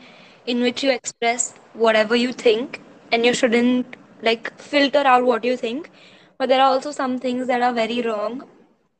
in 0.46 0.62
which 0.62 0.82
you 0.84 0.90
express 0.92 1.54
whatever 1.74 2.16
you 2.16 2.32
think, 2.32 2.82
and 3.12 3.24
you 3.26 3.34
shouldn't 3.34 3.96
like 4.22 4.52
filter 4.58 5.04
out 5.14 5.24
what 5.26 5.44
you 5.44 5.56
think. 5.56 5.90
But 6.38 6.48
there 6.50 6.60
are 6.62 6.70
also 6.72 6.92
some 6.92 7.18
things 7.18 7.46
that 7.48 7.62
are 7.62 7.72
very 7.72 8.02
wrong, 8.02 8.44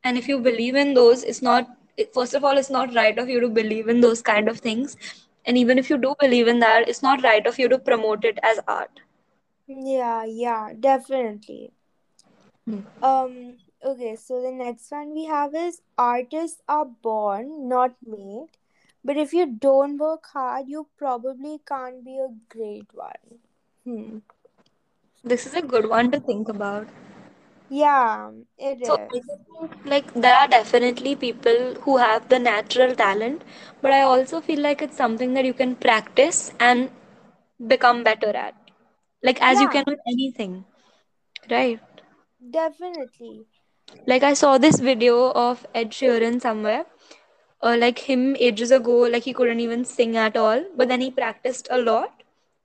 and 0.04 0.18
if 0.18 0.28
you 0.28 0.38
believe 0.40 0.76
in 0.76 0.94
those, 0.94 1.24
it's 1.24 1.42
not, 1.42 1.68
it- 1.96 2.14
first 2.14 2.34
of 2.34 2.44
all, 2.44 2.56
it's 2.58 2.70
not 2.78 2.94
right 2.94 3.18
of 3.18 3.28
you 3.28 3.40
to 3.40 3.48
believe 3.48 3.88
in 3.88 4.00
those 4.00 4.22
kind 4.22 4.48
of 4.48 4.60
things. 4.60 4.96
And 5.46 5.58
even 5.58 5.78
if 5.78 5.90
you 5.90 5.98
do 5.98 6.14
believe 6.20 6.48
in 6.48 6.60
that, 6.60 6.88
it's 6.88 7.02
not 7.02 7.22
right 7.24 7.46
of 7.46 7.58
you 7.58 7.68
to 7.68 7.78
promote 7.78 8.24
it 8.24 8.38
as 8.42 8.60
art. 8.68 9.00
Yeah, 9.68 10.24
yeah, 10.24 10.72
definitely. 10.78 11.72
Hmm. 12.66 12.80
Um, 13.02 13.58
okay, 13.84 14.16
so 14.16 14.40
the 14.42 14.50
next 14.52 14.90
one 14.90 15.12
we 15.14 15.24
have 15.26 15.54
is 15.54 15.80
artists 15.98 16.62
are 16.68 16.84
born, 16.84 17.68
not 17.68 17.94
made. 18.04 18.48
But 19.04 19.16
if 19.16 19.32
you 19.32 19.46
don't 19.46 19.98
work 19.98 20.26
hard, 20.32 20.68
you 20.68 20.88
probably 20.96 21.60
can't 21.66 22.04
be 22.04 22.18
a 22.18 22.34
great 22.48 22.92
one. 22.94 23.40
Hmm. 23.84 24.18
This 25.22 25.46
is 25.46 25.54
a 25.54 25.60
good 25.60 25.90
one 25.90 26.10
to 26.12 26.20
think 26.20 26.48
about. 26.48 26.88
Yeah, 27.68 28.32
it 28.58 28.82
So 28.82 28.94
I 29.12 29.18
think 29.68 29.86
like 29.86 30.12
there 30.14 30.34
are 30.34 30.48
definitely 30.48 31.14
people 31.16 31.74
who 31.82 31.96
have 31.98 32.28
the 32.28 32.38
natural 32.38 32.94
talent, 32.94 33.42
but 33.82 33.92
I 33.92 34.00
also 34.02 34.40
feel 34.40 34.60
like 34.60 34.80
it's 34.82 34.96
something 34.96 35.34
that 35.34 35.44
you 35.44 35.52
can 35.54 35.74
practice 35.76 36.52
and 36.60 36.90
become 37.66 38.02
better 38.04 38.30
at. 38.30 38.54
Like 39.22 39.40
as 39.42 39.60
you 39.60 39.68
can 39.68 39.84
Yeah, 39.84 39.86
with 39.86 40.00
anything, 40.06 40.64
right? 41.50 41.80
definitely. 42.50 43.46
Like 44.06 44.22
I 44.22 44.32
saw 44.34 44.58
this 44.58 44.80
video 44.80 45.30
of 45.32 45.66
Ed 45.74 45.90
Sheeran 45.90 46.40
somewhere. 46.40 46.86
Uh, 47.62 47.76
like 47.78 47.98
him 48.00 48.36
ages 48.38 48.70
ago, 48.70 48.98
like 49.00 49.24
he 49.24 49.32
couldn't 49.32 49.60
even 49.60 49.84
sing 49.84 50.16
at 50.16 50.36
all, 50.36 50.64
but 50.76 50.88
then 50.88 51.00
he 51.00 51.10
practiced 51.10 51.68
a 51.70 51.78
lot, 51.78 52.22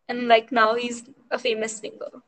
and 0.07 0.27
like 0.27 0.51
now 0.51 0.75
he's 0.75 1.03
a 1.31 1.37
famous 1.37 1.77
singer. 1.77 2.21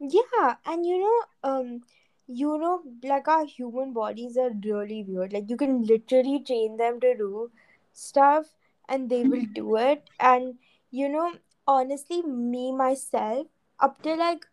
Yeah, 0.00 0.56
and 0.66 0.84
you 0.86 0.98
know, 1.00 1.50
um, 1.50 1.82
you 2.26 2.58
know, 2.58 2.82
like 3.02 3.28
our 3.28 3.44
human 3.44 3.92
bodies 3.92 4.36
are 4.36 4.50
really 4.50 5.04
weird. 5.06 5.32
Like 5.32 5.48
you 5.50 5.56
can 5.56 5.84
literally 5.84 6.40
train 6.40 6.76
them 6.76 7.00
to 7.00 7.14
do 7.16 7.50
stuff 7.92 8.54
and 8.88 9.08
they 9.10 9.24
will 9.24 9.44
do 9.54 9.76
it. 9.76 10.10
And 10.20 10.58
you 10.90 11.08
know, 11.08 11.34
honestly, 11.66 12.22
me 12.22 12.72
myself, 12.72 13.46
up 13.80 14.02
to 14.02 14.14
like 14.14 14.46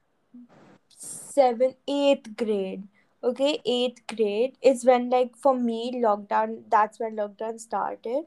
seventh, 0.95 1.75
eighth 1.87 2.35
grade. 2.37 2.87
Okay, 3.23 3.59
eighth 3.65 4.05
grade 4.07 4.57
is 4.61 4.85
when 4.85 5.09
like 5.09 5.35
for 5.35 5.57
me 5.57 5.91
lockdown. 6.03 6.63
That's 6.69 6.99
when 6.99 7.15
lockdown 7.17 7.59
started 7.59 8.25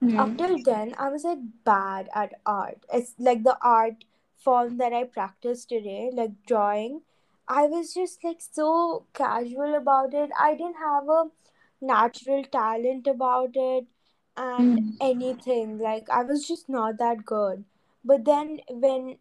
Hmm. 0.00 0.36
till 0.38 0.58
then 0.68 0.94
i 0.98 1.08
was 1.08 1.24
like 1.24 1.38
bad 1.64 2.08
at 2.14 2.34
art 2.46 2.84
it's 2.92 3.14
like 3.18 3.42
the 3.44 3.56
art 3.62 4.04
form 4.44 4.76
that 4.78 4.92
i 4.92 5.02
practice 5.04 5.64
today 5.64 6.10
like 6.12 6.32
drawing 6.46 7.00
i 7.48 7.62
was 7.74 7.92
just 7.94 8.22
like 8.24 8.40
so 8.40 9.06
casual 9.14 9.74
about 9.74 10.14
it 10.14 10.30
i 10.38 10.52
didn't 10.54 10.82
have 10.84 11.08
a 11.08 11.24
natural 11.80 12.42
talent 12.56 13.06
about 13.06 13.50
it 13.54 13.86
and 14.36 14.80
Hmm. 14.80 14.96
anything 15.00 15.78
like 15.78 16.08
i 16.10 16.22
was 16.22 16.46
just 16.46 16.68
not 16.68 16.98
that 16.98 17.24
good 17.24 17.64
but 18.04 18.24
then 18.24 18.58
when 18.70 19.16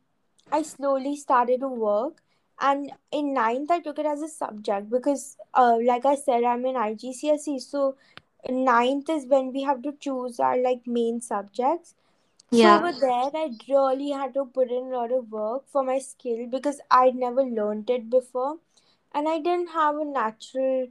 i 0.51 0.61
slowly 0.61 1.15
started 1.15 1.59
to 1.61 1.67
work 1.67 2.21
and 2.61 2.91
in 3.11 3.33
ninth 3.33 3.71
i 3.71 3.79
took 3.79 3.99
it 3.99 4.05
as 4.05 4.21
a 4.21 4.27
subject 4.29 4.89
because 4.89 5.37
uh, 5.53 5.77
like 5.89 6.05
i 6.05 6.15
said 6.15 6.43
i'm 6.43 6.65
in 6.65 6.75
igcse 6.75 7.59
so 7.61 7.95
ninth 8.49 9.09
is 9.09 9.25
when 9.27 9.51
we 9.53 9.63
have 9.63 9.81
to 9.81 9.93
choose 10.07 10.39
our 10.39 10.57
like 10.61 10.85
main 10.87 11.21
subjects 11.21 11.95
yeah. 12.51 12.59
So 12.59 12.69
over 12.73 12.91
there, 12.99 13.29
I 13.41 13.49
really 13.69 14.09
had 14.11 14.33
to 14.35 14.45
put 14.45 14.71
in 14.71 14.85
a 14.91 14.95
lot 14.97 15.11
of 15.11 15.31
work 15.31 15.63
for 15.73 15.83
my 15.83 15.97
skill 15.99 16.47
because 16.55 16.79
I'd 16.97 17.15
never 17.15 17.43
learned 17.43 17.89
it 17.95 18.09
before, 18.09 18.57
and 19.13 19.27
I 19.27 19.37
didn't 19.47 19.69
have 19.75 19.97
a 19.97 20.05
natural 20.05 20.87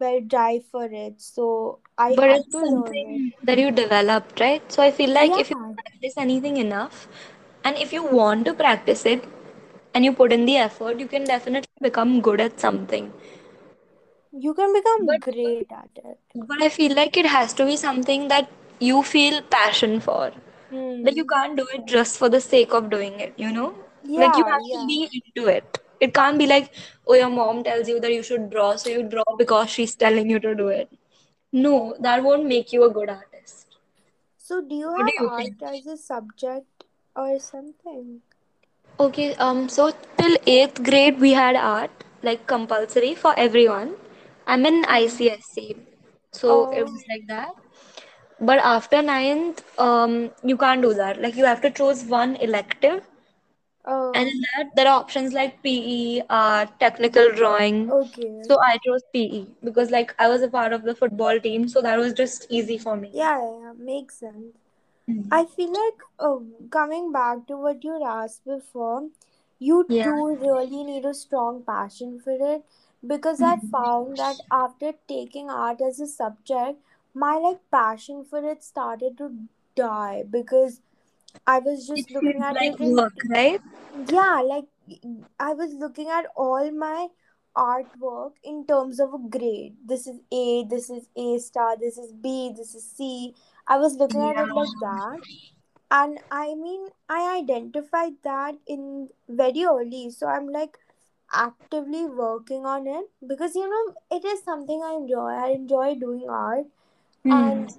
well 0.00 0.20
drive 0.34 0.64
for 0.74 0.84
it. 0.84 1.20
So 1.20 1.48
I 1.98 2.10
But 2.14 2.30
had 2.30 2.40
it's 2.40 2.56
to 2.56 2.58
learn 2.74 2.96
it. 3.04 3.22
something 3.22 3.32
that 3.42 3.58
you 3.58 3.70
developed, 3.70 4.40
right? 4.40 4.62
So 4.72 4.82
I 4.82 4.90
feel 4.90 5.10
like 5.10 5.38
if 5.38 5.50
you 5.50 5.56
practice 5.76 6.14
anything 6.16 6.56
enough 6.56 7.08
and 7.64 7.76
if 7.76 7.92
you 7.92 8.02
want 8.04 8.44
to 8.46 8.54
practice 8.54 9.04
it 9.06 9.24
and 9.94 10.04
you 10.04 10.12
put 10.12 10.32
in 10.32 10.44
the 10.46 10.56
effort, 10.58 10.98
you 11.00 11.06
can 11.06 11.24
definitely 11.24 11.68
become 11.80 12.20
good 12.20 12.40
at 12.40 12.60
something. 12.60 13.12
you 14.32 14.54
can 14.54 14.72
become 14.72 15.06
But 15.06 15.20
great 15.20 15.70
at 15.72 15.90
it. 16.04 16.20
but 16.34 16.62
I 16.62 16.68
feel 16.68 16.94
like 16.94 17.16
it 17.16 17.26
has 17.26 17.52
to 17.54 17.64
be 17.66 17.76
something 17.76 18.28
that 18.28 18.48
you 18.80 19.02
feel 19.02 19.42
passion 19.42 20.00
for. 20.00 20.32
Like 21.02 21.16
you 21.16 21.24
Hmm. 21.24 21.32
can't 21.32 21.56
do 21.56 21.66
it 21.74 21.86
just 21.86 22.18
for 22.18 22.28
the 22.28 22.40
sake 22.40 22.72
of 22.72 22.90
doing 22.90 23.20
it, 23.20 23.34
you 23.36 23.52
know? 23.52 23.74
Like 24.16 24.36
you 24.36 24.44
Yeah, 24.44 24.52
have 24.52 24.62
to 24.72 24.84
be 24.86 25.08
into 25.12 25.48
it. 25.48 25.78
It 26.00 26.14
can't 26.14 26.38
be 26.38 26.46
like, 26.46 26.72
oh, 27.06 27.14
your 27.14 27.30
mom 27.30 27.62
tells 27.64 27.88
you 27.88 28.00
that 28.00 28.12
you 28.12 28.22
should 28.22 28.50
draw, 28.50 28.76
so 28.76 28.88
you 28.90 29.02
draw 29.02 29.24
because 29.38 29.70
she's 29.70 29.94
telling 29.94 30.30
you 30.30 30.40
to 30.40 30.54
do 30.54 30.68
it. 30.68 30.90
No, 31.52 31.96
that 32.00 32.22
won't 32.24 32.46
make 32.46 32.72
you 32.72 32.84
a 32.84 32.90
good 32.90 33.08
artist. 33.10 33.66
So 34.38 34.60
do 34.60 34.74
you 34.74 34.90
What 34.94 35.06
do 35.06 35.12
have 35.12 35.20
you 35.20 35.30
think? 35.36 35.54
art 35.54 35.62
as 35.62 35.86
a 35.86 35.96
subject 35.96 36.84
or 37.16 37.38
something? 37.38 38.22
Okay, 39.00 39.34
um, 39.36 39.68
so 39.68 39.92
till 40.18 40.36
eighth 40.46 40.82
grade 40.82 41.20
we 41.20 41.32
had 41.32 41.56
art, 41.56 41.90
like 42.22 42.46
compulsory 42.46 43.14
for 43.14 43.34
everyone. 43.38 43.94
I'm 44.46 44.64
in. 44.66 44.84
ICSE, 44.86 45.76
so 46.32 46.68
it 46.72 46.82
Oh, 46.82 46.92
was 46.92 47.04
like 47.08 47.26
that. 47.28 47.54
But 48.40 48.58
after 48.58 49.02
ninth, 49.02 49.62
um, 49.78 50.30
you 50.44 50.56
can't 50.56 50.82
do 50.82 50.94
that. 50.94 51.20
Like 51.20 51.36
you 51.36 51.44
have 51.44 51.60
to 51.62 51.70
choose 51.70 52.04
one 52.04 52.36
elective, 52.36 53.02
and 54.14 54.28
oh, 54.28 54.28
in 54.28 54.40
that 54.40 54.70
there 54.76 54.86
are 54.88 54.98
options 55.00 55.32
like 55.32 55.62
PE, 55.62 56.22
art, 56.30 56.68
technical 56.80 57.30
drawing. 57.32 57.94
okay. 57.96 58.42
So 58.42 58.58
I 58.60 58.78
chose 58.86 59.02
PE 59.12 59.46
because 59.64 59.90
like 59.90 60.14
I 60.18 60.28
was 60.28 60.42
a 60.42 60.48
part 60.48 60.72
of 60.72 60.82
the 60.82 60.94
football 60.94 61.38
team, 61.40 61.68
so 61.68 61.80
that 61.82 61.98
was 61.98 62.12
just 62.12 62.46
easy 62.50 62.78
for 62.78 62.96
me. 62.96 63.12
Yeah, 63.12 63.38
yeah, 63.40 63.72
makes 63.76 64.18
sense. 64.18 64.56
I 65.30 65.44
feel 65.44 65.70
like 65.72 66.00
um, 66.18 66.68
coming 66.70 67.12
back 67.12 67.46
to 67.48 67.56
what 67.56 67.82
you 67.84 68.02
asked 68.04 68.44
before, 68.44 69.08
you 69.58 69.88
Yeah. 69.88 70.04
do 70.04 70.36
really 70.40 70.84
need 70.84 71.04
a 71.04 71.14
strong 71.14 71.62
passion 71.64 72.20
for 72.20 72.36
it 72.54 72.64
because 73.06 73.42
I 73.42 73.56
Mhm. 73.56 73.70
found 73.70 74.16
that 74.18 74.42
after 74.50 74.92
taking 75.08 75.50
art 75.50 75.80
as 75.80 76.00
a 76.00 76.06
subject, 76.06 76.78
my 77.14 77.36
like 77.36 77.60
passion 77.70 78.24
for 78.24 78.44
it 78.44 78.62
started 78.62 79.16
to 79.18 79.30
die 79.76 80.24
because 80.28 80.80
I 81.46 81.58
was 81.58 81.86
It 81.94 82.06
just 82.06 82.10
looking 82.10 82.40
feels 82.40 82.42
at 82.42 82.56
like 82.60 82.72
it 82.72 82.80
in 82.80 82.96
work, 82.96 83.14
right? 83.28 83.60
yeah 84.08 84.40
like 84.44 84.64
i 85.40 85.52
was 85.52 85.72
looking 85.74 86.08
at 86.08 86.26
all 86.36 86.70
my 86.72 87.08
artwork 87.56 88.32
in 88.42 88.64
terms 88.66 88.98
of 89.00 89.14
a 89.14 89.18
grade 89.36 89.74
this 89.86 90.06
is 90.06 90.18
a 90.32 90.64
this 90.70 90.90
is 90.90 91.06
a 91.16 91.38
star 91.38 91.76
this 91.78 91.96
is 91.98 92.12
b 92.12 92.52
this 92.56 92.74
is 92.74 92.84
c 92.96 93.34
i 93.66 93.76
was 93.78 93.96
looking 93.96 94.26
at 94.30 94.36
it 94.44 94.52
like 94.58 94.74
that 94.80 95.20
and 95.98 96.18
i 96.30 96.54
mean 96.54 96.88
i 97.08 97.20
identified 97.38 98.14
that 98.24 98.56
in 98.66 99.08
very 99.28 99.64
early 99.64 100.10
so 100.10 100.26
i'm 100.28 100.48
like 100.48 100.78
actively 101.32 102.04
working 102.06 102.64
on 102.66 102.86
it 102.86 103.06
because 103.26 103.54
you 103.54 103.68
know 103.68 104.16
it 104.18 104.24
is 104.24 104.42
something 104.44 104.82
i 104.82 104.94
enjoy 104.94 105.30
i 105.46 105.48
enjoy 105.50 105.94
doing 105.94 106.28
art 106.28 106.66
Hmm. 107.24 107.30
and 107.30 107.72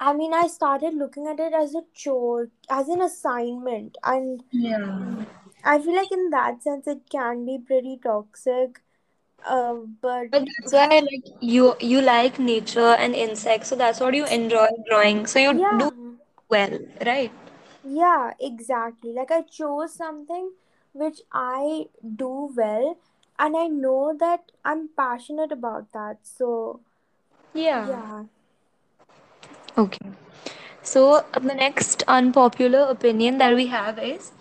i 0.00 0.12
mean 0.12 0.34
i 0.34 0.46
started 0.46 0.94
looking 0.94 1.26
at 1.26 1.40
it 1.40 1.52
as 1.54 1.74
a 1.74 1.82
chore 1.94 2.50
as 2.70 2.88
an 2.88 3.00
assignment 3.00 3.96
and 4.04 4.44
Yeah. 4.52 5.24
I 5.64 5.78
feel 5.80 5.94
like 5.96 6.12
in 6.12 6.30
that 6.30 6.62
sense 6.62 6.86
it 6.86 7.10
can 7.10 7.44
be 7.44 7.58
pretty 7.58 7.96
toxic. 7.96 8.80
Uh, 9.46 9.74
but 10.00 10.30
But 10.30 10.44
that's 10.46 10.72
why 10.72 10.98
like 10.98 11.24
you 11.40 11.74
you 11.80 12.00
like 12.00 12.38
nature 12.38 12.94
and 13.04 13.14
insects, 13.14 13.68
so 13.68 13.76
that's 13.76 14.00
what 14.00 14.14
you 14.14 14.26
enjoy 14.26 14.66
drawing. 14.88 15.26
So 15.26 15.38
you 15.38 15.52
yeah, 15.52 15.78
do 15.78 15.90
well, 16.48 16.78
right? 17.06 17.30
yeah, 17.82 18.32
exactly. 18.40 19.12
Like 19.12 19.30
I 19.30 19.42
chose 19.42 19.94
something 19.94 20.52
which 20.92 21.20
I 21.32 21.86
do 22.16 22.52
well, 22.54 22.98
and 23.38 23.56
I 23.56 23.68
know 23.68 24.16
that 24.18 24.52
I'm 24.64 24.88
passionate 24.96 25.52
about 25.52 25.92
that. 25.92 26.18
So 26.26 26.80
Yeah. 27.54 27.88
yeah, 27.88 28.24
Okay. 29.78 30.10
So 30.82 31.14
uh, 31.34 31.40
the 31.40 31.54
next 31.54 32.04
unpopular 32.08 32.80
opinion 32.90 33.38
that 33.38 33.54
we 33.54 33.66
have 33.68 33.98
is 33.98 34.32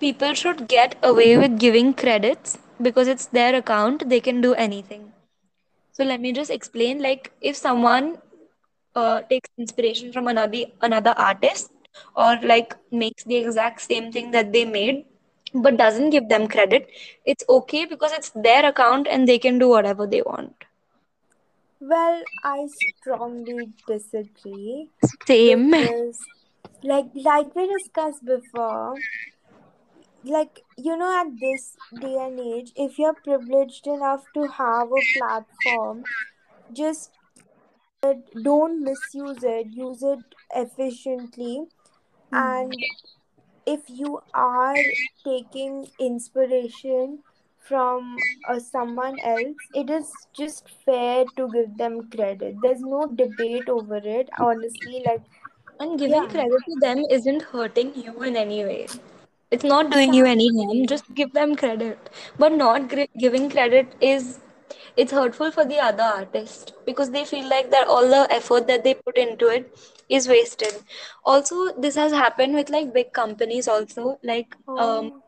people 0.00 0.34
should 0.34 0.68
get 0.68 0.96
away 1.02 1.36
with 1.38 1.58
giving 1.58 1.94
credits 1.94 2.58
because 2.82 3.08
it's 3.08 3.26
their 3.26 3.54
account, 3.54 4.08
they 4.08 4.20
can 4.20 4.40
do 4.40 4.54
anything. 4.54 5.12
So 5.92 6.04
let 6.04 6.20
me 6.20 6.32
just 6.32 6.50
explain 6.50 7.00
like 7.02 7.32
if 7.40 7.56
someone 7.56 8.18
uh, 8.94 9.22
takes 9.22 9.48
inspiration 9.58 10.12
from 10.12 10.28
another 10.28 10.64
another 10.82 11.14
artist 11.16 11.70
or 12.16 12.38
like 12.42 12.74
makes 12.90 13.24
the 13.24 13.36
exact 13.36 13.80
same 13.80 14.10
thing 14.12 14.30
that 14.32 14.52
they 14.52 14.64
made 14.64 15.04
but 15.54 15.76
doesn't 15.76 16.10
give 16.10 16.28
them 16.28 16.46
credit 16.48 16.88
it's 17.24 17.44
okay 17.48 17.84
because 17.84 18.12
it's 18.12 18.30
their 18.30 18.64
account 18.66 19.06
and 19.08 19.28
they 19.28 19.38
can 19.38 19.58
do 19.58 19.68
whatever 19.68 20.06
they 20.06 20.22
want 20.22 20.64
well, 21.80 22.22
I 22.44 22.66
strongly 22.68 23.72
disagree 23.86 24.90
same 25.26 25.72
because, 25.72 26.28
like, 26.82 27.06
like 27.14 27.54
we 27.54 27.66
discussed 27.66 28.24
before, 28.24 29.02
like 30.24 30.60
you 30.76 30.96
know 30.96 31.20
at 31.20 31.28
this 31.40 31.76
day 32.00 32.16
and 32.20 32.38
age 32.38 32.72
if 32.76 32.98
you're 32.98 33.14
privileged 33.14 33.86
enough 33.86 34.24
to 34.34 34.46
have 34.48 34.88
a 34.88 35.18
platform 35.18 36.02
just 36.72 37.10
don't 38.42 38.82
misuse 38.82 39.42
it 39.42 39.66
use 39.70 40.02
it 40.02 40.18
efficiently. 40.54 41.64
And 42.32 42.72
if 43.66 43.80
you 43.88 44.20
are 44.34 44.76
taking 45.24 45.86
inspiration 45.98 47.18
from 47.58 48.16
uh, 48.48 48.58
someone 48.58 49.18
else 49.20 49.56
it 49.74 49.90
is 49.90 50.10
just 50.36 50.68
fair 50.84 51.24
to 51.36 51.50
give 51.52 51.76
them 51.76 52.08
credit. 52.10 52.56
There's 52.62 52.80
no 52.80 53.06
debate 53.06 53.68
over 53.68 53.96
it 53.96 54.28
honestly 54.38 55.02
like 55.06 55.22
and 55.80 55.98
giving 55.98 56.22
yeah. 56.22 56.28
credit 56.28 56.60
to 56.68 56.76
them 56.80 57.04
isn't 57.10 57.42
hurting 57.42 57.92
you 57.94 58.22
in 58.22 58.36
any 58.36 58.64
way 58.64 58.86
it's 59.50 59.64
not 59.64 59.90
doing 59.90 60.12
you 60.14 60.24
any 60.26 60.48
harm. 60.56 60.86
Just 60.86 61.12
give 61.14 61.32
them 61.32 61.54
credit. 61.56 62.10
But 62.38 62.52
not 62.52 62.88
gri- 62.88 63.10
giving 63.18 63.50
credit 63.50 63.94
is 64.00 64.40
it's 64.96 65.12
hurtful 65.12 65.50
for 65.50 65.64
the 65.64 65.78
other 65.78 66.02
artist 66.02 66.74
because 66.86 67.10
they 67.10 67.24
feel 67.24 67.48
like 67.48 67.70
that 67.70 67.86
all 67.86 68.08
the 68.08 68.26
effort 68.30 68.66
that 68.66 68.84
they 68.84 68.94
put 68.94 69.16
into 69.16 69.48
it 69.48 69.78
is 70.08 70.28
wasted. 70.28 70.74
Also 71.24 71.72
this 71.80 71.94
has 71.96 72.12
happened 72.12 72.54
with 72.54 72.70
like 72.70 72.92
big 72.92 73.12
companies 73.12 73.68
also. 73.68 74.18
Like 74.22 74.56
um 74.78 75.12
oh 75.12 75.22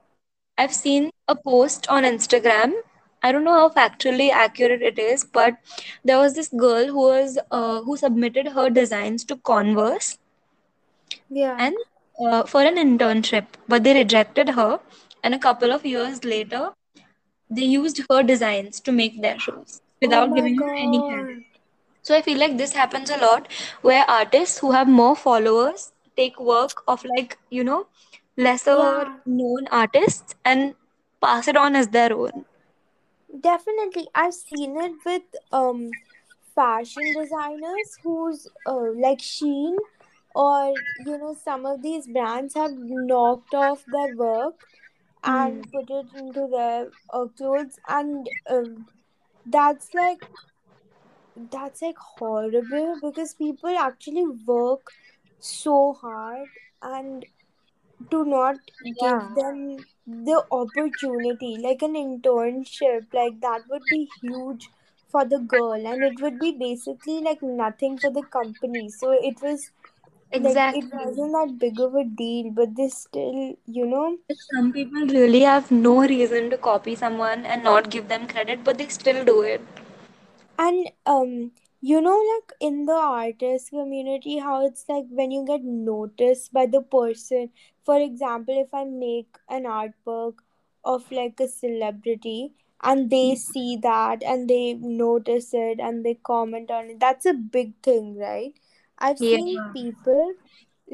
i've 0.59 0.75
seen 0.75 1.11
a 1.29 1.35
post 1.35 1.89
on 1.89 2.05
instagram. 2.05 2.73
I 3.23 3.31
don't 3.33 3.45
know 3.45 3.55
how 3.55 3.69
factually 3.71 4.31
accurate 4.31 4.83
it 4.83 4.99
is 4.99 5.25
but 5.25 5.55
there 6.05 6.19
was 6.19 6.35
this 6.35 6.49
girl 6.49 6.87
who 6.87 7.01
was 7.01 7.39
uh, 7.51 7.83
who 7.83 7.97
submitted 7.97 8.49
her 8.49 8.69
designs 8.71 9.25
to 9.25 9.37
converse. 9.37 10.19
Yeah. 11.31 11.57
And 11.59 11.75
uh, 12.27 12.45
for 12.45 12.63
an 12.63 12.77
internship 12.77 13.47
but 13.69 13.85
they 13.85 13.95
rejected 13.95 14.51
her 14.51 14.81
and 15.23 15.35
a 15.35 15.39
couple 15.39 15.73
of 15.73 15.85
years 15.87 16.25
later 16.25 16.71
they 17.51 17.65
used 17.65 18.01
her 18.11 18.23
designs 18.23 18.81
to 18.81 18.93
make 18.93 19.21
their 19.23 19.39
shoes 19.39 19.81
oh 20.03 20.03
without 20.03 20.29
my 20.29 20.37
giving 20.37 20.57
her 20.59 20.75
any 20.75 21.03
credit. 21.03 21.45
So 22.03 22.17
I 22.17 22.23
feel 22.23 22.39
like 22.39 22.57
this 22.59 22.73
happens 22.73 23.11
a 23.11 23.17
lot 23.19 23.49
where 23.83 24.05
artists 24.11 24.59
who 24.59 24.73
have 24.73 24.89
more 24.89 25.17
followers 25.17 25.93
take 26.17 26.39
work 26.41 26.83
of 26.89 27.05
like, 27.05 27.39
you 27.51 27.65
know, 27.65 27.87
lesser 28.37 28.77
yeah 28.77 29.19
known 29.27 29.67
artists 29.71 30.35
and 30.45 30.75
pass 31.21 31.49
it 31.49 31.57
on 31.57 31.77
as 31.77 31.89
their 31.89 32.13
own. 32.15 32.45
Definitely, 33.41 34.09
I've 34.15 34.35
seen 34.35 34.77
it 34.79 34.93
with 35.05 35.23
um 35.53 35.97
fashion 36.55 37.13
designers 37.13 37.99
who's 38.03 38.47
uh, 38.67 38.93
like 38.95 39.19
Shein 39.19 39.77
or 40.35 40.79
you 40.99 41.19
know 41.19 41.35
some 41.35 41.67
of 41.67 41.83
these 41.83 42.07
brands 42.09 42.55
have 42.55 42.73
knocked 42.77 43.55
off 43.55 43.85
their 43.87 44.09
work 44.09 44.67
Hmm. 45.27 45.63
and 45.63 45.71
put 45.73 45.91
it 45.91 46.07
into 46.15 46.49
their 46.51 46.89
uh, 47.13 47.27
clothes 47.37 47.79
and 47.89 48.29
um, 48.51 48.87
that's 49.47 49.95
like 49.95 50.27
that's 51.51 51.83
like 51.83 51.97
horrible 51.99 52.99
because 53.03 53.35
people 53.35 53.77
actually 53.79 54.25
work 54.47 54.93
so 55.39 55.93
hard 55.95 56.49
and 56.83 57.25
to 58.11 58.25
not 58.25 58.57
Yeah. 58.81 58.95
give 59.01 59.35
them 59.35 59.87
the 60.07 60.45
opportunity 60.51 61.59
like 61.63 61.83
an 61.83 61.95
internship 61.95 63.07
like 63.15 63.41
that 63.41 63.63
would 63.69 63.89
be 63.89 64.05
huge 64.05 64.71
for 65.09 65.25
the 65.25 65.39
girl 65.39 65.87
and 65.87 66.05
it 66.05 66.21
would 66.21 66.39
be 66.39 66.53
basically 66.53 67.21
like 67.21 67.43
nothing 67.43 67.99
for 67.99 68.11
the 68.11 68.23
company 68.25 68.89
so 68.91 69.13
it 69.13 69.41
was 69.43 69.71
Like 70.37 70.63
it 70.71 70.85
Exactly. 70.85 70.99
wasn't 71.03 71.33
that 71.33 71.59
big 71.59 71.81
of 71.81 71.95
a 71.95 72.05
deal, 72.05 72.51
but 72.53 72.75
they 72.77 72.89
still, 72.89 73.57
you 73.67 73.87
know, 73.87 74.19
Some 74.53 74.73
people 74.73 75.07
really 75.07 75.41
have 75.41 75.71
no 75.71 76.01
reason 76.03 76.51
to 76.51 76.57
copy 76.57 76.95
someone 76.95 77.45
and 77.45 77.63
not 77.63 77.91
give 77.91 78.09
them 78.09 78.27
credit, 78.27 78.65
but 78.65 78.79
they 78.79 78.89
still 78.89 79.25
do 79.25 79.43
it. 79.43 79.61
and 80.59 80.89
um 81.07 81.51
you 81.81 82.01
know 82.01 82.17
like 82.31 82.53
in 82.69 82.85
the 82.87 82.99
artist 83.15 83.71
community 83.71 84.39
how 84.39 84.65
it's 84.67 84.85
like 84.89 85.05
when 85.11 85.31
you 85.31 85.45
get 85.47 85.63
noticed 85.65 86.53
by 86.53 86.65
the 86.67 86.81
person 86.81 87.49
for 87.85 87.99
example 88.01 88.61
if 88.65 88.73
i 88.75 88.85
make 88.85 89.39
an 89.49 89.65
artwork 89.65 90.35
of 90.85 91.11
like 91.11 91.39
a 91.41 91.49
celebrity 91.49 92.53
and 92.83 93.11
they 93.11 93.35
see 93.35 93.77
that 93.83 94.23
and 94.25 94.49
they 94.49 94.75
notice 94.75 95.53
it 95.55 95.79
and 95.81 96.05
they 96.05 96.15
comment 96.33 96.71
on 96.71 96.91
it 96.91 97.01
that's 97.01 97.27
a 97.27 97.35
big 97.35 97.73
thing 97.83 98.17
right 98.19 98.55
i've 99.09 99.19
Yeah. 99.21 99.39
seen 99.39 99.65
people 99.75 100.35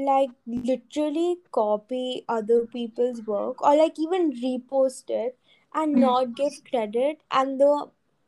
like 0.08 0.30
literally 0.46 1.36
copy 1.58 2.24
other 2.28 2.60
people's 2.76 3.22
work 3.22 3.62
or 3.62 3.74
like 3.76 3.98
even 3.98 4.32
repost 4.44 5.10
it 5.10 5.36
and 5.74 5.94
Mm. 5.96 6.00
not 6.00 6.34
get 6.34 6.52
credit 6.70 7.20
and 7.30 7.60
the 7.60 7.72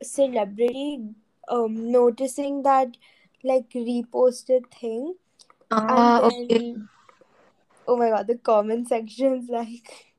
celebrity 0.03 0.99
um 1.49 1.77
noticing 1.91 2.61
that 2.63 2.97
like 3.43 3.69
reposted 3.71 4.69
thing 4.79 5.15
and 5.71 6.17
Ah, 6.17 6.21
okay. 6.21 6.75
oh 7.87 7.97
my 7.97 8.09
god 8.09 8.27
the 8.27 8.37
comment 8.37 8.87
sections 8.87 9.49
like 9.59 10.15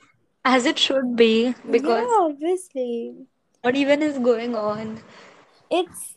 As 0.45 0.67
it 0.67 0.79
should 0.79 1.17
be, 1.17 1.55
yeah 1.71 1.71
because 1.71 2.09
obviously 2.21 3.15
what 3.63 3.77
even 3.77 4.03
is 4.03 4.19
going 4.19 4.55
on? 4.55 5.03
it's 5.71 6.15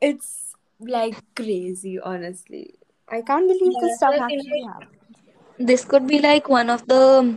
it's 0.00 0.45
like 0.80 1.16
crazy 1.34 1.98
honestly 2.00 2.74
i 3.16 3.20
can't 3.22 3.48
believe 3.48 3.78
Yeah, 3.78 3.80
this 3.80 3.96
stuff 3.96 4.16
actually 4.18 4.26
happened 4.26 4.82
this 5.58 5.84
could 5.84 6.06
be 6.06 6.18
like 6.20 6.48
one 6.48 6.70
of 6.70 6.86
the 6.86 7.36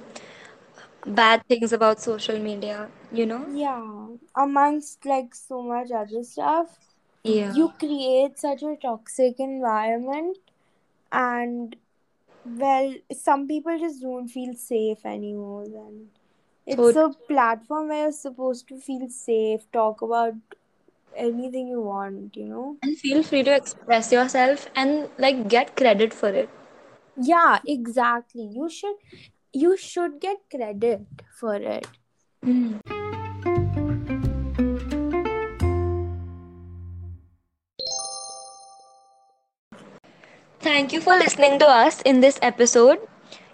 bad 1.06 1.41
things 1.47 1.73
about 1.73 1.99
social 1.99 2.39
media, 2.39 2.89
you 3.12 3.25
know? 3.25 3.45
yeah 3.45 4.08
amongst 4.36 5.06
like 5.06 5.34
so 5.36 5.62
much 5.62 5.91
other 5.91 6.23
stuff 6.23 6.78
Yeah. 7.23 7.54
you 7.58 7.69
create 7.80 8.38
such 8.38 8.62
a 8.63 8.75
toxic 8.82 9.39
environment 9.39 10.38
and 11.12 11.75
well 12.45 12.93
some 13.13 13.47
people 13.47 13.78
just 13.80 14.02
don't 14.02 14.28
feel 14.28 14.54
safe 14.56 15.06
anymore 15.06 15.65
then 15.67 16.08
it's 16.65 16.95
a 16.95 17.10
platform 17.28 17.88
where 17.89 18.04
you're 18.04 18.12
supposed 18.12 18.67
to 18.67 18.80
feel 18.80 19.08
safe 19.10 19.69
talk 19.71 20.02
about 20.02 20.36
anything 21.27 21.67
you 21.67 21.82
want 21.82 22.36
you 22.36 22.45
know 22.45 22.77
and 22.84 22.97
feel 22.97 23.23
free 23.23 23.43
to 23.43 23.55
express 23.55 24.12
yourself 24.12 24.67
and 24.75 25.10
like 25.17 25.47
get 25.49 25.75
credit 25.75 26.13
for 26.13 26.29
it. 26.29 26.49
yeah 27.29 27.60
exactly 27.67 28.43
you 28.58 28.69
should 28.69 28.95
you 29.53 29.75
should 29.77 30.19
get 30.21 30.38
credit 30.55 31.01
for 31.39 31.55
it 31.55 31.88
Mm. 32.45 32.79
Thank 40.60 40.93
you 40.93 41.01
for 41.01 41.13
listening 41.17 41.60
to 41.60 41.67
us 41.67 42.01
in 42.01 42.21
this 42.21 42.39
episode. 42.41 42.99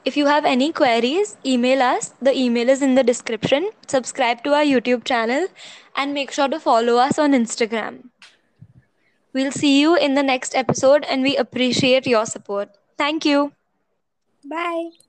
If 0.06 0.16
you 0.16 0.28
have 0.28 0.46
any 0.46 0.72
queries, 0.72 1.36
email 1.46 1.82
us. 1.82 2.14
The 2.22 2.34
email 2.38 2.70
is 2.70 2.82
in 2.82 2.96
the 2.96 3.04
description. 3.04 3.70
Subscribe 3.88 4.44
to 4.44 4.54
our 4.54 4.64
YouTube 4.64 5.04
channel 5.04 5.48
and 5.96 6.14
make 6.14 6.32
sure 6.32 6.48
to 6.48 6.60
follow 6.60 6.98
us 6.98 7.18
on 7.18 7.32
Instagram. 7.32 8.10
We'll 9.34 9.52
see 9.52 9.80
you 9.82 9.96
in 9.96 10.14
the 10.14 10.24
next 10.24 10.56
episode 10.56 11.04
and 11.10 11.22
we 11.22 11.36
appreciate 11.36 12.08
your 12.08 12.26
support. 12.26 12.70
Thank 12.98 13.26
you. 13.26 13.52
bye 14.46 15.05